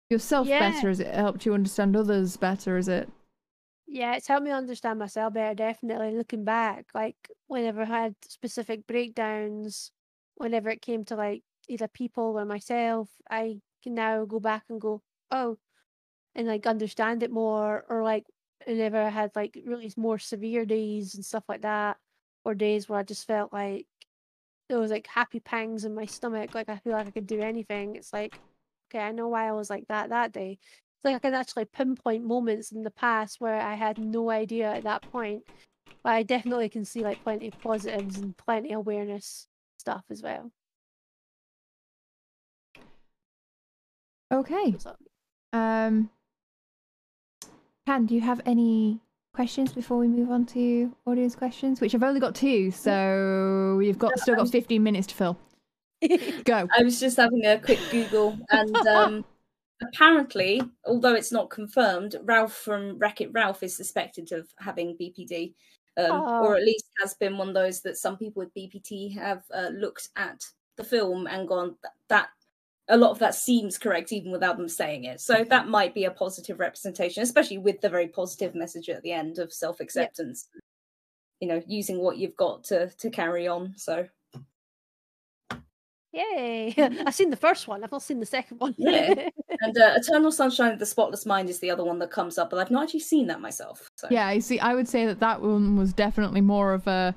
[0.10, 0.60] yourself Yeah.
[0.60, 0.89] better?
[0.89, 2.78] Has it helped you understand others better?
[2.78, 3.10] Is it?
[3.88, 6.12] Yeah, it's helped me understand myself better, definitely.
[6.16, 7.16] Looking back, like
[7.47, 9.91] whenever I had specific breakdowns,
[10.36, 14.80] whenever it came to like either people or myself, I can now go back and
[14.80, 15.58] go, oh,
[16.36, 17.84] and like understand it more.
[17.89, 18.26] Or like
[18.68, 21.97] and if I had like really more severe days and stuff like that,
[22.45, 23.86] or days where I just felt like
[24.70, 27.41] there was like happy pangs in my stomach, like I feel like I could do
[27.41, 27.95] anything.
[27.95, 28.39] It's like,
[28.91, 30.60] okay, I know why I was like that that day.
[30.62, 34.72] It's like I can actually pinpoint moments in the past where I had no idea
[34.72, 35.43] at that point,
[36.03, 39.47] but I definitely can see like plenty of positives and plenty of awareness
[39.80, 40.51] stuff as well.
[44.32, 44.76] Okay.
[45.53, 46.10] Um,
[47.89, 48.99] Pan, do you have any
[49.33, 51.81] questions before we move on to audience questions?
[51.81, 55.39] Which I've only got two, so we've got still got 15 minutes to fill.
[56.45, 56.67] Go.
[56.77, 59.25] I was just having a quick Google, and um,
[59.81, 65.55] apparently, although it's not confirmed, Ralph from Wreck It Ralph is suspected of having BPD,
[65.97, 66.57] um, or Oh.
[66.57, 70.09] at least has been one of those that some people with BPD have uh, looked
[70.15, 70.43] at
[70.77, 71.75] the film and gone
[72.09, 72.29] that.
[72.89, 75.21] A lot of that seems correct, even without them saying it.
[75.21, 79.11] So that might be a positive representation, especially with the very positive message at the
[79.11, 80.47] end of self acceptance.
[81.39, 83.73] You know, using what you've got to to carry on.
[83.77, 84.07] So
[86.11, 86.73] Yay!
[87.05, 87.83] I've seen the first one.
[87.83, 88.75] I've not seen the second one.
[88.77, 89.29] Yeah.
[89.61, 92.49] And uh, Eternal Sunshine of the Spotless Mind is the other one that comes up,
[92.49, 93.89] but I've not actually seen that myself.
[93.97, 94.07] So.
[94.09, 94.57] Yeah, I see.
[94.57, 97.13] I would say that that one was definitely more of a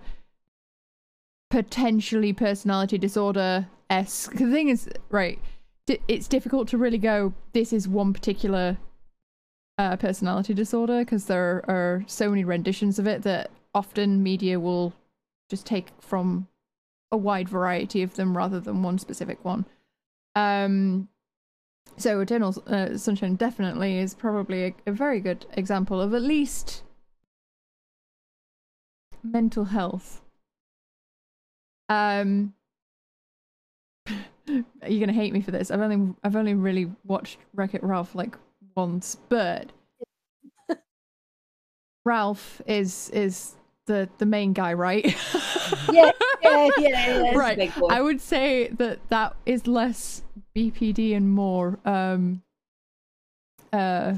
[1.51, 4.33] potentially personality disorder esque.
[4.33, 5.39] The thing is, right?
[5.89, 7.35] It's difficult to really go.
[7.53, 8.79] This is one particular
[9.79, 14.93] uh, personality disorder because there are so many renditions of it that often media will
[15.51, 16.47] just take from
[17.11, 19.67] a wide variety of them rather than one specific one.
[20.35, 21.09] Um,
[21.97, 26.83] so Eternal uh, Sunshine definitely is probably a, a very good example of at least
[29.23, 30.23] mental health.
[31.89, 32.55] Um,
[34.47, 35.71] you're gonna hate me for this.
[35.71, 38.37] I've only I've only really watched Wreck It Ralph like
[38.77, 39.71] once, but
[42.05, 43.55] Ralph is is
[43.87, 45.05] the the main guy, right?
[45.93, 46.11] yeah,
[46.43, 47.37] yeah, yeah, yeah.
[47.37, 47.73] right.
[47.91, 50.23] I would say that that is less
[50.57, 52.43] BPD and more um
[53.73, 54.15] uh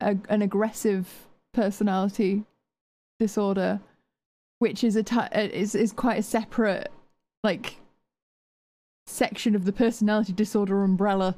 [0.00, 2.44] a, an aggressive personality
[3.18, 3.80] disorder,
[4.58, 6.90] which is a uh, is is quite a separate
[7.42, 7.76] like
[9.06, 11.36] section of the personality disorder umbrella.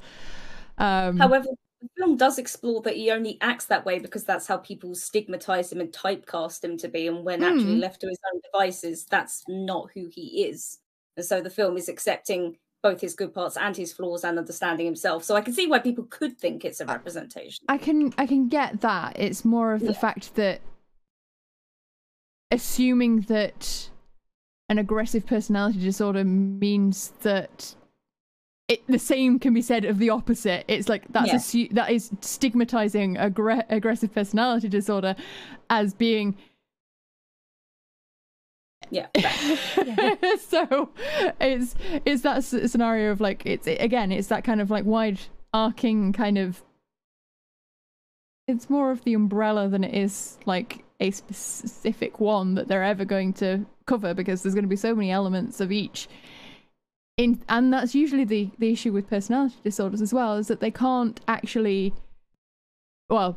[0.79, 1.47] Um, However,
[1.81, 5.71] the film does explore that he only acts that way because that's how people stigmatize
[5.73, 7.07] him and typecast him to be.
[7.07, 7.81] And when actually Hmm.
[7.81, 10.79] left to his own devices, that's not who he is.
[11.16, 14.87] And so the film is accepting both his good parts and his flaws and understanding
[14.87, 15.25] himself.
[15.25, 17.64] So I can see why people could think it's a representation.
[17.69, 19.19] I can I can get that.
[19.19, 20.01] It's more of the Yeah.
[20.01, 20.61] fact that
[22.51, 23.91] assuming that
[24.69, 27.75] an aggressive personality disorder means that
[28.69, 30.64] it, the same can be said of the opposite.
[30.69, 31.37] It's like that's Yeah.
[31.37, 35.16] assu- that is stigmatizing aggre- aggressive personality disorder
[35.71, 36.37] as being
[38.91, 39.07] Yeah.
[40.39, 40.91] so
[41.41, 45.19] it's it's that scenario of like it's again it's that kind of like wide
[45.55, 46.62] arcing kind of
[48.49, 53.05] it's more of the umbrella than it is like a specific one that they're ever
[53.05, 56.09] going to cover because there's going to be so many elements of each
[57.16, 60.70] in and that's usually the the issue with personality disorders as well is that they
[60.70, 61.92] can't actually
[63.09, 63.36] well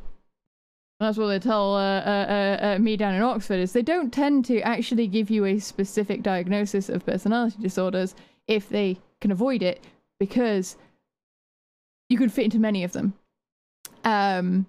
[1.00, 4.14] that's what they tell uh, uh, uh, uh, me down in Oxford is they don't
[4.14, 8.14] tend to actually give you a specific diagnosis of personality disorders
[8.48, 9.84] if they can avoid it
[10.20, 10.78] because
[12.08, 13.16] you can fit into many of them.
[14.04, 14.68] Um,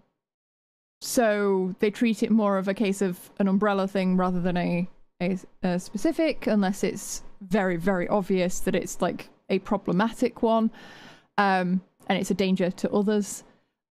[1.02, 4.88] so they treat it more of a case of an umbrella thing rather than a,
[5.20, 10.70] a, a specific, unless it's very, very obvious that it's like a problematic one
[11.38, 13.44] um, and it's a danger to others.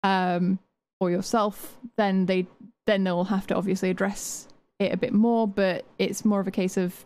[0.05, 0.59] Um,
[1.01, 2.47] or yourself, then they
[2.87, 4.49] then they'll have to obviously address
[4.79, 5.47] it a bit more.
[5.47, 7.05] But it's more of a case of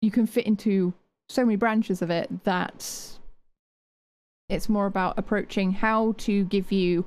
[0.00, 0.92] you can fit into
[1.28, 3.18] so many branches of it that
[4.48, 7.04] it's more about approaching how to give you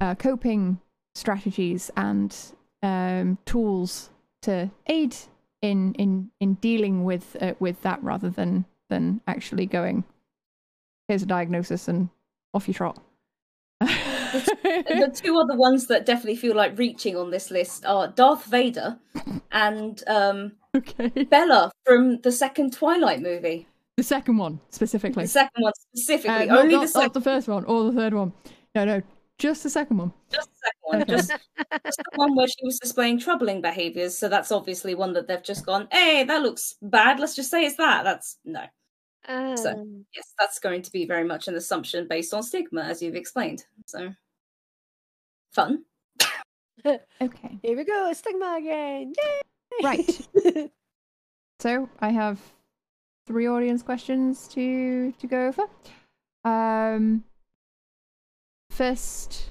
[0.00, 0.80] uh, coping
[1.14, 2.34] strategies and
[2.82, 4.10] um, tools
[4.42, 5.14] to aid
[5.60, 10.04] in in in dealing with uh, with that rather than than actually going
[11.08, 12.08] here's a diagnosis and
[12.54, 12.98] off you trot.
[13.80, 18.98] the two other ones that definitely feel like reaching on this list are Darth Vader
[19.50, 21.08] and um, okay.
[21.24, 23.66] Bella from the second Twilight movie.
[23.96, 25.24] The second one specifically.
[25.24, 27.84] The second one Uh, specifically, not, only not- the not second, the first one or
[27.84, 28.32] the third one.
[28.74, 29.02] No, no,
[29.38, 30.12] just the second one.
[30.30, 31.12] just the second one, Okay.
[31.12, 31.30] just,
[31.84, 34.16] just the one where she was displaying troubling behaviors.
[34.16, 37.18] So that's obviously one that they've just gone, hey, that looks bad.
[37.18, 38.04] Let's just say it's that.
[38.04, 38.64] That's no.
[39.28, 43.14] Um, Yes, that's going to be very much an assumption based on stigma, as you've
[43.16, 43.64] explained.
[43.86, 44.12] So
[45.52, 45.84] fun.
[46.84, 47.58] Okay.
[47.62, 49.12] here we go, stigma again.
[49.16, 49.84] Yay!
[49.84, 50.28] Right.
[51.60, 52.40] So I have
[53.28, 55.62] three audience questions to to go over.
[56.44, 57.22] Um,
[58.82, 59.50] first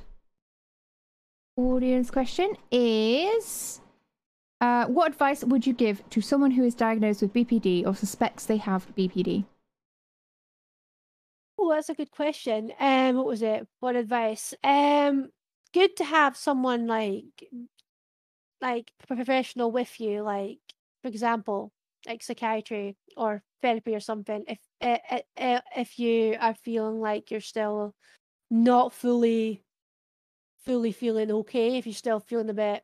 [1.56, 3.80] audience question is.
[4.60, 8.46] Uh, what advice would you give to someone who is diagnosed with BPD or suspects
[8.46, 9.46] they have BPD?
[11.58, 12.74] oh, that's a good question.
[12.78, 13.66] Um, what was it?
[13.80, 14.54] What advice?
[14.66, 15.30] Um,
[15.74, 17.48] good to have someone like,
[18.60, 20.24] like professional with you.
[20.24, 20.60] Like,
[21.02, 21.72] for example,
[22.06, 24.44] like psychiatry or therapy or something.
[24.48, 27.96] If uh, uh, if you are feeling like you're still
[28.52, 29.64] not fully,
[30.66, 32.84] fully feeling okay, if you're still feeling a bit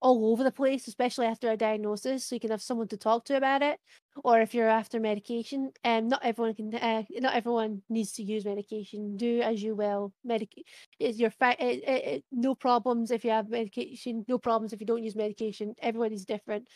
[0.00, 3.24] all over the place, especially after a diagnosis, so you can have someone to talk
[3.24, 3.78] to about it.
[4.24, 8.22] Or if you're after medication, and um, not everyone can, uh, not everyone needs to
[8.22, 9.16] use medication.
[9.16, 10.12] Do as you will.
[10.24, 10.50] Medic
[10.98, 14.24] is your fa- it, it, it, no problems if you have medication.
[14.28, 15.74] No problems if you don't use medication.
[15.82, 16.66] Everybody's different,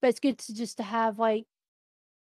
[0.00, 1.44] but it's good to just to have like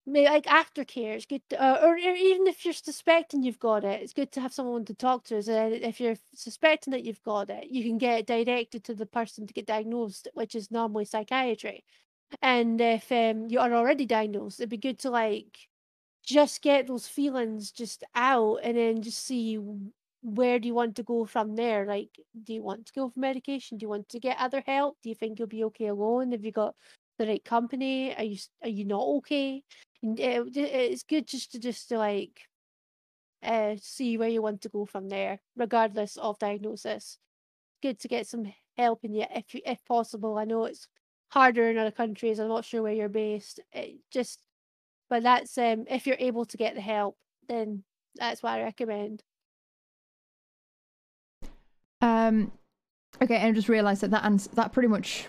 [0.08, 1.14] like aftercare.
[1.14, 4.32] It's good, to, uh, or, or even if you're suspecting you've got it, it's good
[4.32, 5.42] to have someone to talk to.
[5.42, 9.46] So if you're suspecting that you've got it, you can get directed to the person
[9.46, 11.84] to get diagnosed, which is normally psychiatry.
[12.42, 15.68] And if um, you are already diagnosed, it'd be good to like
[16.24, 19.58] just get those feelings just out, and then just see
[20.22, 21.86] where do you want to go from there.
[21.86, 22.10] Like,
[22.44, 23.78] do you want to go for medication?
[23.78, 24.98] Do you want to get other help?
[25.02, 26.32] Do you think you'll be okay alone?
[26.32, 26.74] Have you got
[27.18, 28.14] the right company?
[28.14, 29.62] Are you are you not okay?
[30.02, 32.48] It, it's good just to just to like
[33.42, 37.18] uh, see where you want to go from there, regardless of diagnosis.
[37.82, 40.38] Good to get some help in you if you, if possible.
[40.38, 40.88] I know it's
[41.28, 42.38] harder in other countries.
[42.38, 43.60] I'm not sure where you're based.
[43.72, 44.40] It just,
[45.08, 47.16] but that's um if you're able to get the help,
[47.48, 47.84] then
[48.16, 49.22] that's what I recommend.
[52.00, 52.52] Um,
[53.22, 55.28] okay, and I just realised that that ans- that pretty much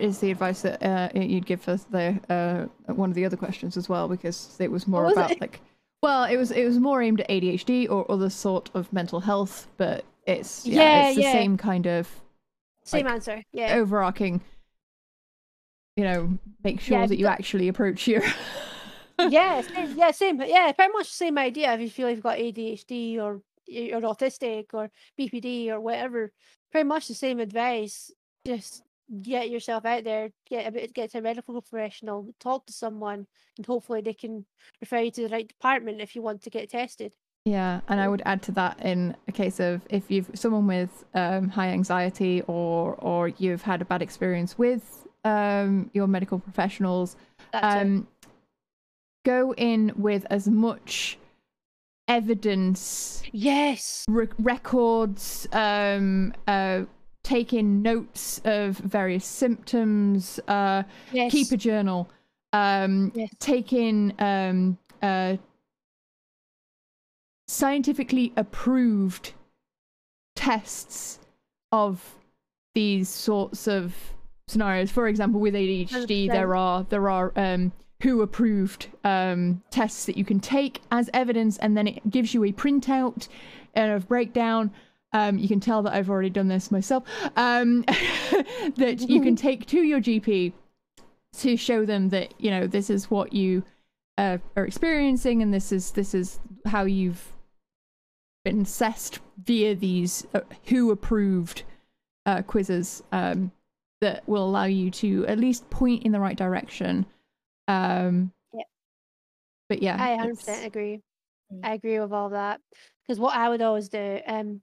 [0.00, 3.76] is the advice that uh, you'd give for the uh, one of the other questions
[3.76, 5.40] as well because it was more was about it?
[5.40, 5.60] like
[6.02, 9.68] well it was it was more aimed at ADHD or other sort of mental health
[9.76, 11.32] but it's yeah, Yeah, it's the yeah.
[11.32, 12.08] same kind of
[12.84, 13.42] Same Like, answer.
[13.52, 13.76] Yeah.
[13.76, 14.40] overarching
[15.96, 18.22] you know make sure Yeah, that you actually approach your
[19.18, 20.40] yeah, same, yeah, same.
[20.42, 21.72] Yeah, pretty much the same idea.
[21.74, 26.32] If you feel you've got ADHD or you're autistic or BPD or whatever,
[26.72, 28.10] pretty much the same advice.
[28.46, 28.82] Just
[29.22, 33.26] get yourself out there, get a bit, get to a medical professional, talk to someone,
[33.56, 34.44] and hopefully they can
[34.80, 37.14] refer you to the right department if you want to get tested.
[37.44, 41.04] Yeah, and I would add to that in a case of if you've someone with
[41.14, 47.16] um, high anxiety or or you've had a bad experience with um, your medical professionals,
[47.54, 48.06] um,
[49.24, 51.18] go in with as much
[52.08, 54.04] evidence, Yes.
[54.08, 56.82] re- records, um, uh,
[57.22, 60.82] take in notes of various symptoms, uh,
[61.12, 61.32] Yes.
[61.32, 62.08] keep a journal,
[62.52, 63.30] um, Yes.
[63.38, 65.36] take in um, uh,
[67.46, 69.32] scientifically approved
[70.36, 71.18] tests
[71.72, 72.16] of
[72.74, 73.94] these sorts of
[74.48, 74.90] scenarios.
[74.90, 76.32] For example, with ADHD, 100%.
[76.32, 77.72] there are there are um,
[78.02, 82.44] who approved um, tests that you can take as evidence, and then it gives you
[82.44, 83.28] a printout
[83.74, 84.70] and a breakdown.
[85.12, 87.04] Um, you can tell that I've already done this myself.
[87.36, 87.82] Um,
[88.76, 90.52] that you can take to your GP
[91.38, 93.64] to show them that you know this is what you
[94.18, 97.32] uh, are experiencing, and this is this is how you've
[98.44, 101.64] been assessed via these uh, who approved
[102.26, 103.50] uh, quizzes um,
[104.00, 107.06] that will allow you to at least point in the right direction.
[107.68, 108.62] Um, Yeah.
[109.68, 111.00] But yeah, I 100% agree.
[111.52, 111.60] Mm.
[111.64, 112.60] I agree with all that.
[113.06, 114.60] Because what I would always do, um,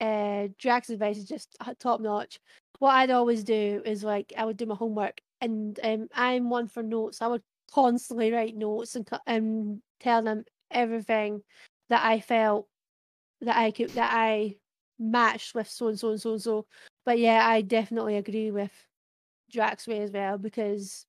[0.00, 2.40] uh, Drax's advice is just top notch.
[2.78, 6.68] What I'd always do is like I would do my homework, and um, I'm one
[6.68, 7.22] for notes.
[7.22, 7.42] I would
[7.72, 11.42] constantly write notes and and tell them everything
[11.88, 12.68] that I felt
[13.40, 14.56] that I could that I
[14.98, 16.66] matched with so and so and so and so.
[17.04, 18.72] But yeah, I definitely agree with
[19.50, 21.06] Drax way as well because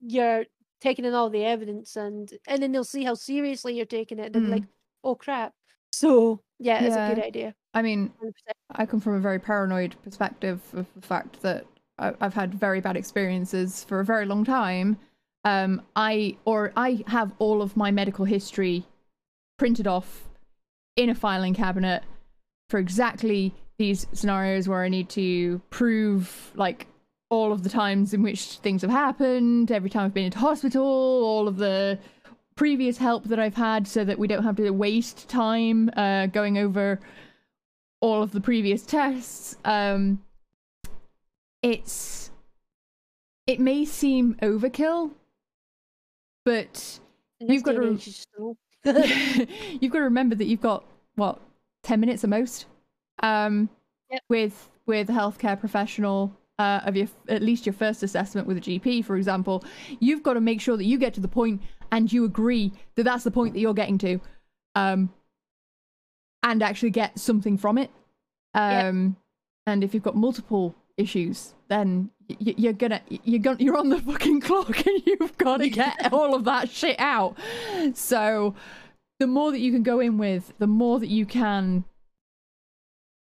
[0.00, 0.44] you're
[0.80, 4.34] taking in all the evidence and and then they'll see how seriously you're taking it
[4.34, 4.50] and Mm.
[4.50, 4.64] like,
[5.04, 5.54] oh crap.
[5.92, 7.54] So yeah, it's a good idea.
[7.74, 8.32] I mean, 100%.
[8.72, 11.66] I come from a very paranoid perspective of the fact that
[11.98, 14.98] I've had very bad experiences for a very long time.
[15.44, 18.86] Um, I or I have all of my medical history
[19.58, 20.28] printed off
[20.96, 22.02] in a filing cabinet
[22.68, 26.86] for exactly these scenarios where I need to prove like
[27.30, 30.82] all of the times in which things have happened, every time I've been into hospital,
[30.84, 31.98] all of the
[32.56, 36.58] previous help that I've had, so that we don't have to waste time uh, going
[36.58, 37.00] over
[38.00, 39.56] all of the previous tests.
[39.64, 40.22] Um,
[41.62, 42.30] it's
[43.46, 45.10] it may seem overkill,
[46.44, 47.00] but
[47.40, 48.26] You've got to- age,
[49.80, 50.84] you've got to remember that you've got
[51.16, 51.40] what
[51.82, 52.66] ten minutes at most
[53.22, 53.68] um,
[54.10, 54.22] Yep.
[54.28, 58.60] with with a healthcare professional uh, of your at least your first assessment with a
[58.60, 59.64] GP, for example.
[60.00, 61.62] You've got to make sure that you get to the point
[61.92, 64.20] and you agree that that's the point that you're getting to.
[64.74, 65.10] Um,
[66.42, 67.90] and actually get something from it.
[68.54, 69.16] Um,
[69.66, 74.00] and if you've got multiple issues, then y- you're gonna you're gonna you're on the
[74.00, 77.36] fucking clock, and you've got to get all of that shit out.
[77.94, 78.54] So,
[79.18, 81.84] the more that you can go in with, the more that you can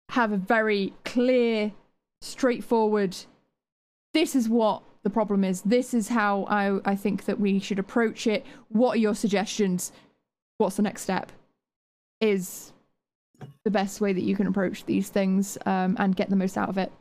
[0.10, 1.74] have a very clear,
[2.22, 3.16] straightforward.
[4.14, 5.62] This is what the problem is.
[5.62, 8.46] This is how I I think that we should approach it.
[8.70, 9.92] What are your suggestions?
[10.58, 11.32] What's the next step?
[12.22, 12.72] Is
[13.64, 16.70] the best way that you can approach these things um, and get the most out
[16.70, 16.92] of it.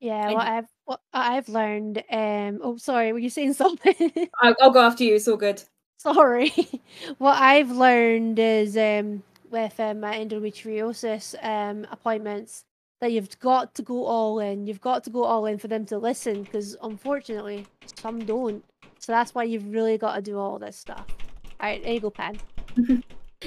[0.00, 2.04] Yeah, what I've what I've learned.
[2.10, 2.60] Um.
[2.62, 3.12] Oh, sorry.
[3.12, 4.28] Were you saying something?
[4.42, 5.14] I'll, I'll go after you.
[5.14, 5.62] It's all good.
[5.98, 6.52] Sorry.
[7.18, 12.64] what I've learned is um, with um, my endometriosis um, appointments
[13.00, 14.66] that you've got to go all in.
[14.66, 17.66] You've got to go all in for them to listen because unfortunately
[17.96, 18.64] some don't.
[18.98, 21.06] So that's why you've really got to do all this stuff.
[21.60, 22.38] All right, there you go, Pan.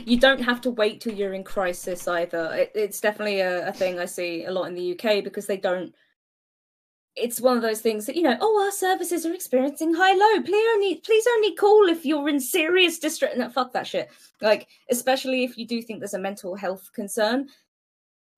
[0.06, 2.52] You don't have to wait till you're in crisis either.
[2.54, 5.58] It, it's definitely a, a thing I see a lot in the UK because they
[5.58, 5.94] don't.
[7.16, 8.38] It's one of those things that you know.
[8.40, 10.44] Oh, our services are experiencing high low.
[10.44, 13.36] Please only, please only call if you're in serious distress.
[13.36, 14.10] No, fuck that shit.
[14.42, 17.48] Like, especially if you do think there's a mental health concern.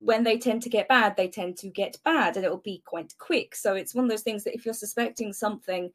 [0.02, 2.82] When they tend to get bad, they tend to get bad, and it will be
[2.86, 3.54] quite quick.
[3.54, 5.92] So it's one of those things that if you're suspecting something,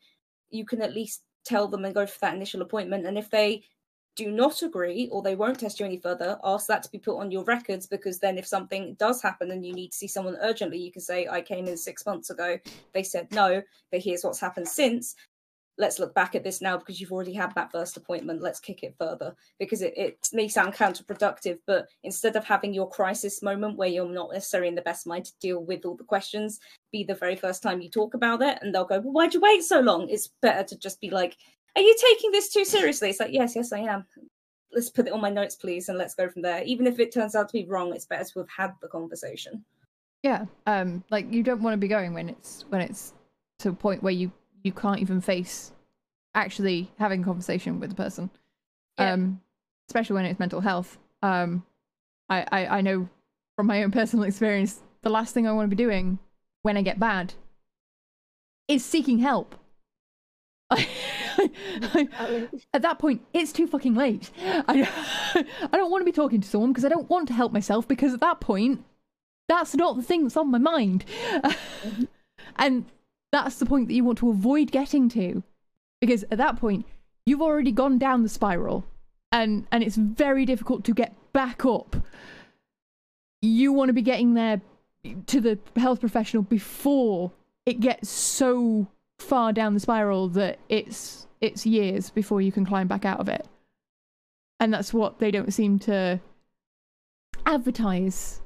[0.50, 3.06] you can at least tell them and go for that initial appointment.
[3.06, 3.62] And if they
[4.16, 7.18] do not agree or they won't test you any further, ask that to be put
[7.18, 10.36] on your records because then if something does happen and you need to see someone
[10.40, 12.58] urgently, you can say, I came in six months ago.
[12.92, 15.16] They said no, but here's what's happened since.
[15.76, 18.40] Let's look back at this now because you've already had that first appointment.
[18.40, 22.88] Let's kick it further because it, it may sound counterproductive, but instead of having your
[22.88, 26.04] crisis moment where you're not necessarily in the best mind to deal with all the
[26.04, 26.60] questions,
[26.92, 29.40] be the very first time you talk about it and they'll go, Well, why'd you
[29.40, 30.08] wait so long?
[30.08, 31.36] It's better to just be like,
[31.76, 33.10] are you taking this too seriously?
[33.10, 34.06] It's like, yes, yes, I am.
[34.72, 36.62] Let's put it on my notes, please, and let's go from there.
[36.64, 39.64] Even if it turns out to be wrong, it's better to have had the conversation.
[40.24, 40.46] Yeah.
[40.66, 43.12] Um like you don't want to be going when it's when it's
[43.58, 44.32] to a point where you
[44.62, 45.70] you can't even face
[46.34, 48.30] actually having a conversation with the person.
[48.98, 49.12] Yeah.
[49.12, 49.42] Um
[49.88, 50.98] especially when it's mental health.
[51.22, 51.62] Um
[52.30, 53.06] I, I I know
[53.54, 56.18] from my own personal experience the last thing I want to be doing
[56.62, 57.34] when I get bad
[58.66, 59.54] is seeking help.
[62.72, 64.30] At that point, it's too fucking late.
[64.42, 64.88] I,
[65.72, 67.86] I don't want to be talking to someone because I don't want to help myself
[67.88, 68.84] because at that point,
[69.48, 71.04] that's not the thing that's on my mind.
[72.56, 72.86] and
[73.32, 75.42] that's the point that you want to avoid getting to
[76.00, 76.86] because at that point,
[77.26, 78.84] you've already gone down the spiral
[79.32, 81.96] and, and it's very difficult to get back up.
[83.42, 84.60] You want to be getting there
[85.26, 87.32] to the health professional before
[87.66, 88.86] it gets so
[89.24, 93.28] far down the spiral that it's it's years before you can climb back out of
[93.28, 93.46] it.
[94.60, 96.20] And that's what they don't seem to
[97.44, 98.40] advertise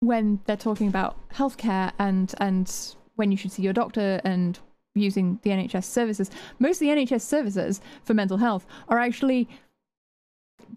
[0.00, 4.58] when they're talking about healthcare and and when you should see your doctor and
[4.94, 6.30] using the NHS services.
[6.58, 9.48] Most of the NHS services for mental health are actually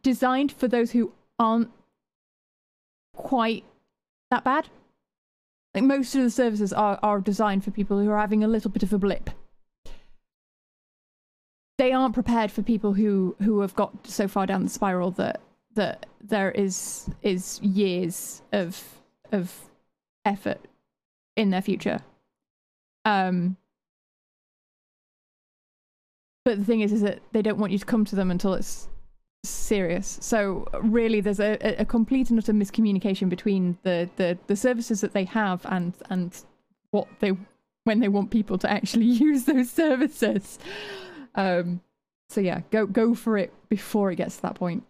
[0.02, 1.70] designed for those who aren't
[3.16, 3.64] quite
[4.32, 4.70] that bad.
[5.74, 8.72] Like most of the services are, are designed for people who are having a little
[8.72, 9.30] bit of a blip.
[11.80, 15.40] They aren't prepared for people who, who have got so far down the spiral that
[15.76, 18.84] that there is is years of
[19.32, 19.70] of
[20.26, 20.60] effort
[21.38, 22.00] in their future.
[23.06, 23.56] Um
[26.44, 28.54] but the thing is is that they don't want you to come to them until
[28.56, 28.90] it's
[29.46, 30.18] serious.
[30.22, 35.14] So really, there's a, a complete and utter miscommunication between the, the, the services that
[35.14, 36.36] they have and and
[36.92, 37.32] what they
[37.86, 40.60] when they want people to actually use those services.
[41.36, 41.82] Um,
[42.30, 44.84] so yeah, go go for it before it gets to that point.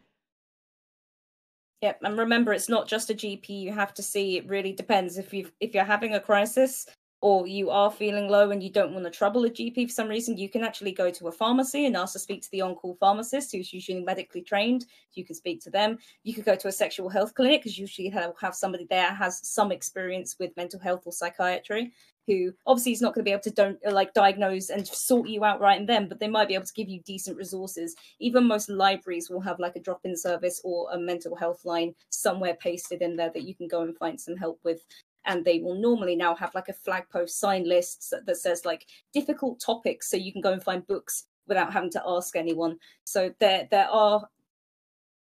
[1.82, 4.38] Yep, and remember, it's not just a GP you have to see.
[4.38, 6.86] It really depends if you if you're having a crisis
[7.22, 10.08] or you are feeling low and you don't want to trouble a GP for some
[10.08, 12.96] reason, you can actually go to a pharmacy and ask to speak to the on-call
[12.98, 14.86] pharmacist who's usually medically trained.
[15.14, 15.98] You can speak to them.
[16.24, 19.42] You could go to a sexual health clinic because usually have, have somebody there has
[19.44, 21.92] some experience with mental health or psychiatry
[22.30, 25.28] who obviously is not going to be able to don't uh, like diagnose and sort
[25.28, 27.96] you out right and then but they might be able to give you decent resources.
[28.20, 32.56] Even most libraries will have like a drop-in service or a mental health line somewhere
[32.62, 34.84] pasted in there that you can go and find some help with.
[35.26, 38.86] And they will normally now have like a flag post sign list that says like
[39.12, 42.78] difficult topics so you can go and find books without having to ask anyone.
[43.06, 44.28] So there there are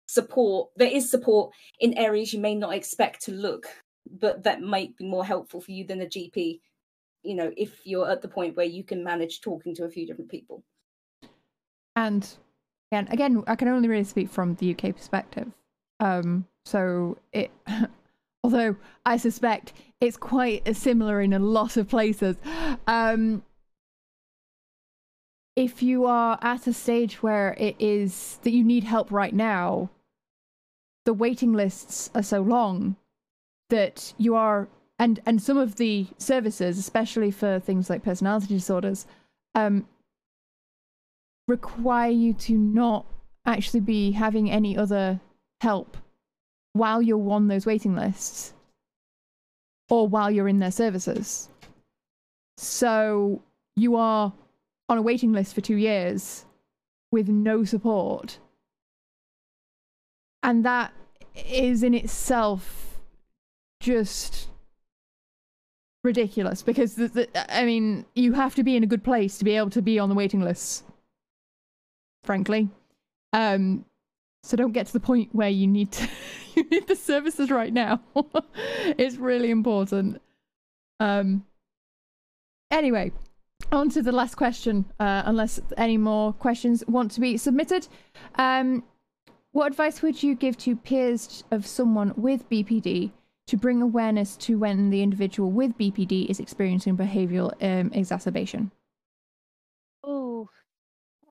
[0.07, 3.67] support there is support in areas you may not expect to look
[4.21, 6.61] but that might be more helpful for you than a gp
[7.27, 10.07] you know if you're at the point where you can manage talking to a few
[10.07, 10.63] different people
[11.97, 12.29] And
[12.93, 15.51] again, again, I can only really speak from the UK perspective.
[15.99, 17.51] Um, so it,
[18.45, 22.37] although I suspect it's quite similar in a lot of places.
[22.87, 23.43] Um,
[25.57, 29.89] if you are at a stage where it is that you need help right now,
[31.07, 32.97] the waiting lists are so long
[33.71, 39.07] that you are and and some of the services, especially for things like personality disorders,
[39.55, 39.87] um,
[41.49, 43.07] require you to not
[43.45, 45.21] actually be having any other
[45.61, 45.97] help
[46.73, 48.53] while you're on those waiting lists
[49.89, 51.49] or while you're in their services.
[52.57, 53.43] So
[53.77, 54.33] you are
[54.89, 56.45] on a waiting list for two years
[57.13, 58.39] with no support.
[60.43, 60.93] And that
[61.35, 63.01] is in itself
[63.81, 64.49] just
[66.07, 69.45] ridiculous because the, the, I mean, you have to be in a good place to
[69.45, 70.85] be able to be on the waiting lists.
[72.25, 72.71] Frankly,
[73.33, 73.85] um,
[74.43, 76.09] so don't get to the point where you need to
[76.55, 78.01] you need the services right now.
[78.99, 80.23] it's really important.
[80.99, 81.45] Um.
[82.71, 83.13] Anyway,
[83.71, 84.87] on to the last question.
[84.99, 87.87] Uh, unless any more questions want to be submitted,
[88.37, 88.83] um,
[89.53, 93.13] what advice would you give to peers of someone with BPD
[93.47, 98.71] to bring awareness to when the individual with BPD is experiencing behavioral um, exacerbation?
[100.03, 100.49] Oh,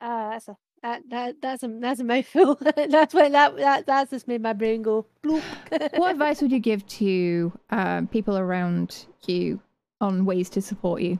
[0.02, 2.56] uh, that's a that, that that's a that's a mouthful.
[2.62, 5.42] that's what that that that's just made my brain go bloop.
[5.98, 9.60] what advice would you give to um, people around you
[10.00, 11.20] on ways to support you?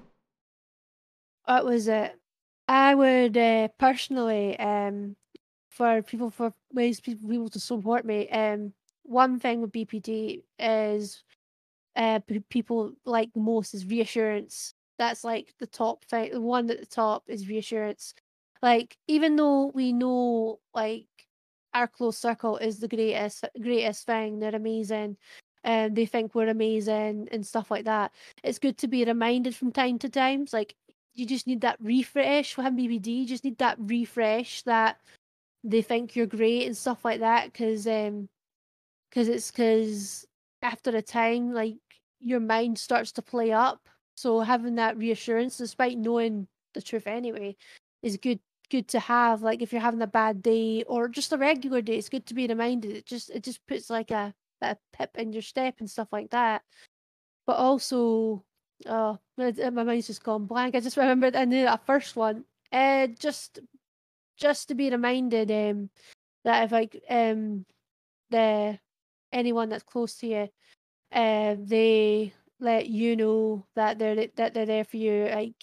[1.46, 2.16] What was it?
[2.68, 5.16] I would uh, personally, um,
[5.70, 8.30] for people for ways people people to support me.
[8.30, 8.74] Um,
[9.06, 11.24] one thing with BPD is
[11.96, 12.20] uh,
[12.50, 14.74] people like most is reassurance.
[14.98, 16.32] That's like the top thing.
[16.32, 18.14] The one at the top is reassurance.
[18.62, 21.08] Like even though we know like
[21.74, 25.18] our close circle is the greatest greatest thing, they're amazing,
[25.64, 28.12] and they think we're amazing and stuff like that.
[28.44, 30.44] It's good to be reminded from time to time.
[30.44, 30.76] It's like
[31.14, 32.58] you just need that refresh.
[32.58, 35.00] with BPD, you just need that refresh that
[35.64, 37.52] they think you're great and stuff like that.
[37.52, 38.30] Because um,
[39.16, 40.28] because it's because
[40.62, 41.78] after a time, like
[42.20, 43.88] your mind starts to play up.
[44.16, 47.56] So having that reassurance, despite knowing the truth anyway,
[48.04, 48.40] is good
[48.70, 49.42] good to have.
[49.42, 52.34] Like if you're having a bad day or just a regular day, it's good to
[52.34, 52.92] be reminded.
[52.92, 56.10] It just it just puts like a bit of pip in your step and stuff
[56.12, 56.62] like that.
[57.48, 58.44] But also,
[58.88, 60.76] oh, my, my mind's just gone blank.
[60.76, 62.44] I just remembered I knew that first one.
[62.72, 63.60] Uh, just
[64.38, 65.90] just to be reminded um
[66.44, 67.66] that if like um
[68.30, 68.78] the
[69.36, 70.48] anyone that's close to you,
[71.12, 75.54] uh, they let you know that they're that they're there for you, like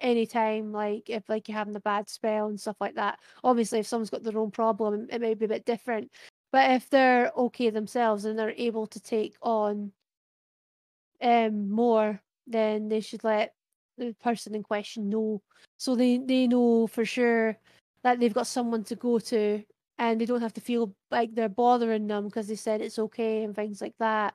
[0.00, 3.18] anytime, like if like you're having a bad spell and stuff like that.
[3.44, 6.10] Obviously, if someone's got their own problem, it may be a bit different.
[6.52, 9.92] But if they're okay themselves and they're able to take on
[11.20, 13.54] um more, then they should let
[13.98, 15.42] the person in question know,
[15.76, 17.58] so they they know for sure
[18.04, 19.62] that they've got someone to go to
[19.98, 23.42] and they don't have to feel like they're bothering them because they said it's okay
[23.42, 24.34] and things like that.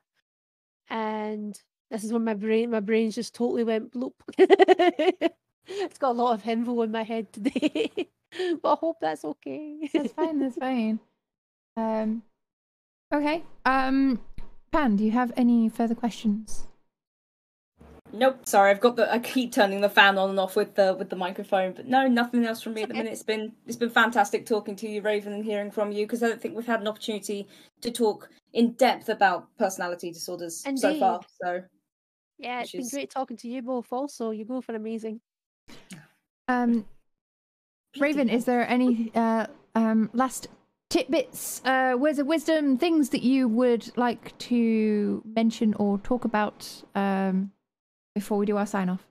[0.90, 1.60] And
[1.90, 4.14] this is when my brain my brain's just totally went bloop.
[4.38, 7.92] it's got a lot of info in my head today.
[8.62, 9.90] but I hope that's okay.
[9.94, 11.00] that's fine, that's fine.
[11.78, 12.24] Um
[13.14, 13.44] okay.
[13.66, 14.20] Um
[14.72, 16.68] Pan, do you have any further questions?
[18.16, 19.12] Nope, sorry, I've got the.
[19.12, 22.08] I keep turning the fan on and off with the with the microphone, but no,
[22.08, 23.12] nothing else from me at the minute.
[23.12, 26.28] It's been it's been fantastic talking to you, Raven, and hearing from you because I
[26.28, 27.48] don't think we've had an opportunity
[27.82, 30.82] to talk in depth about personality disorders Indeed.
[30.82, 31.22] so far.
[31.44, 31.64] So
[32.38, 33.88] yeah, it's been great talking to you both.
[33.92, 35.20] Also, you're both are amazing.
[36.48, 36.86] Um,
[37.98, 40.50] Raven, is there any uh um last
[40.92, 46.84] tidbits, uh, words of wisdom, things that you would like to mention or talk about
[46.94, 47.53] um
[48.16, 49.08] before we do our sign off?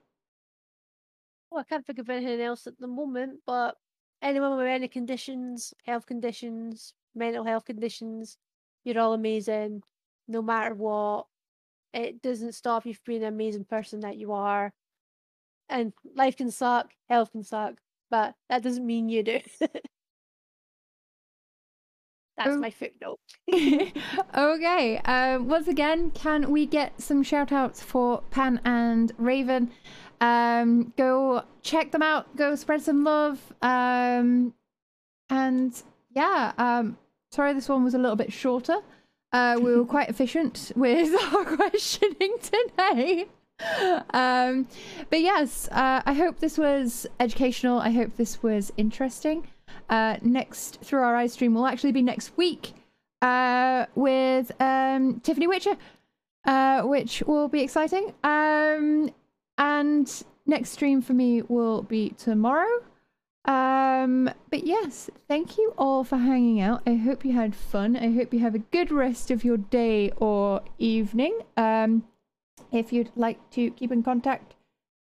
[1.50, 3.76] Well, I can't think of anything else at the moment, but
[4.22, 8.38] anyone with any conditions, health conditions, mental health conditions,
[8.84, 9.82] you're all amazing,
[10.28, 11.26] no matter what.
[11.92, 14.72] It doesn't stop you from being an amazing person that you are.
[15.68, 17.80] And life can suck, health can suck,
[18.10, 19.40] but that doesn't mean you do.
[22.44, 22.60] That's oh.
[22.60, 23.20] my footnote.
[24.36, 24.98] okay.
[24.98, 29.70] Um, once again, can we get some shout outs for Pan and Raven?
[30.20, 32.36] Um, go check them out.
[32.36, 33.40] Go spread some love.
[33.62, 34.54] Um,
[35.30, 35.82] and
[36.14, 36.98] yeah, um,
[37.30, 38.76] sorry this one was a little bit shorter.
[39.32, 43.26] Uh, we were quite efficient with our questioning today.
[44.12, 44.66] Um,
[45.08, 47.78] but yes, uh, I hope this was educational.
[47.78, 49.46] I hope this was interesting.
[49.88, 52.74] Uh, next through our ice stream will actually be next week.
[53.22, 55.76] uh, with um, Tiffany Witcher,
[56.44, 58.12] uh, which will be exciting.
[58.24, 59.10] Um,
[59.56, 62.82] and next stream for me will be tomorrow.
[63.44, 66.82] Um, but yes, thank you all for hanging out.
[66.86, 67.96] I hope you had fun.
[67.96, 71.40] I hope you have a good rest of your day or evening.
[71.56, 72.04] Um,
[72.70, 74.51] if you'd like to keep in contact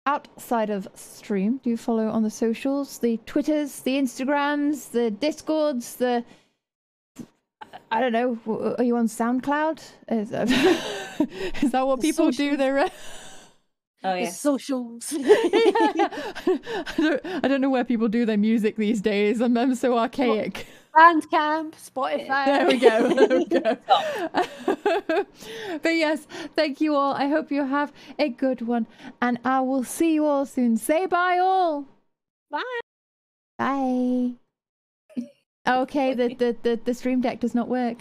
[0.05, 5.95] outside of stream, do you follow on the socials, the Twitters, the Instagrams, the Discords,
[5.95, 6.23] the
[7.89, 8.75] I don't know.
[8.77, 9.81] Are you on SoundCloud?
[10.09, 10.49] Is that,
[11.61, 12.51] is that what The people do?
[12.51, 12.57] socials.
[12.57, 12.89] They're uh,
[14.03, 14.39] Oh The yes.
[14.39, 15.13] socials.
[15.17, 16.09] I
[16.97, 19.41] don't, I don't know where people do their music these days.
[19.41, 20.65] I'm, I'm so archaic.
[20.95, 22.45] Bandcamp, Spotify.
[22.45, 23.13] There we go.
[23.15, 23.77] There we go.
[25.81, 27.13] but yes, thank you all.
[27.13, 28.87] I hope you have a good one,
[29.21, 30.77] and I will see you all soon.
[30.77, 31.85] Say bye, all.
[32.49, 32.79] Bye.
[33.57, 34.31] Bye.
[35.67, 37.99] Okay, the, the, the, the stream deck does not work.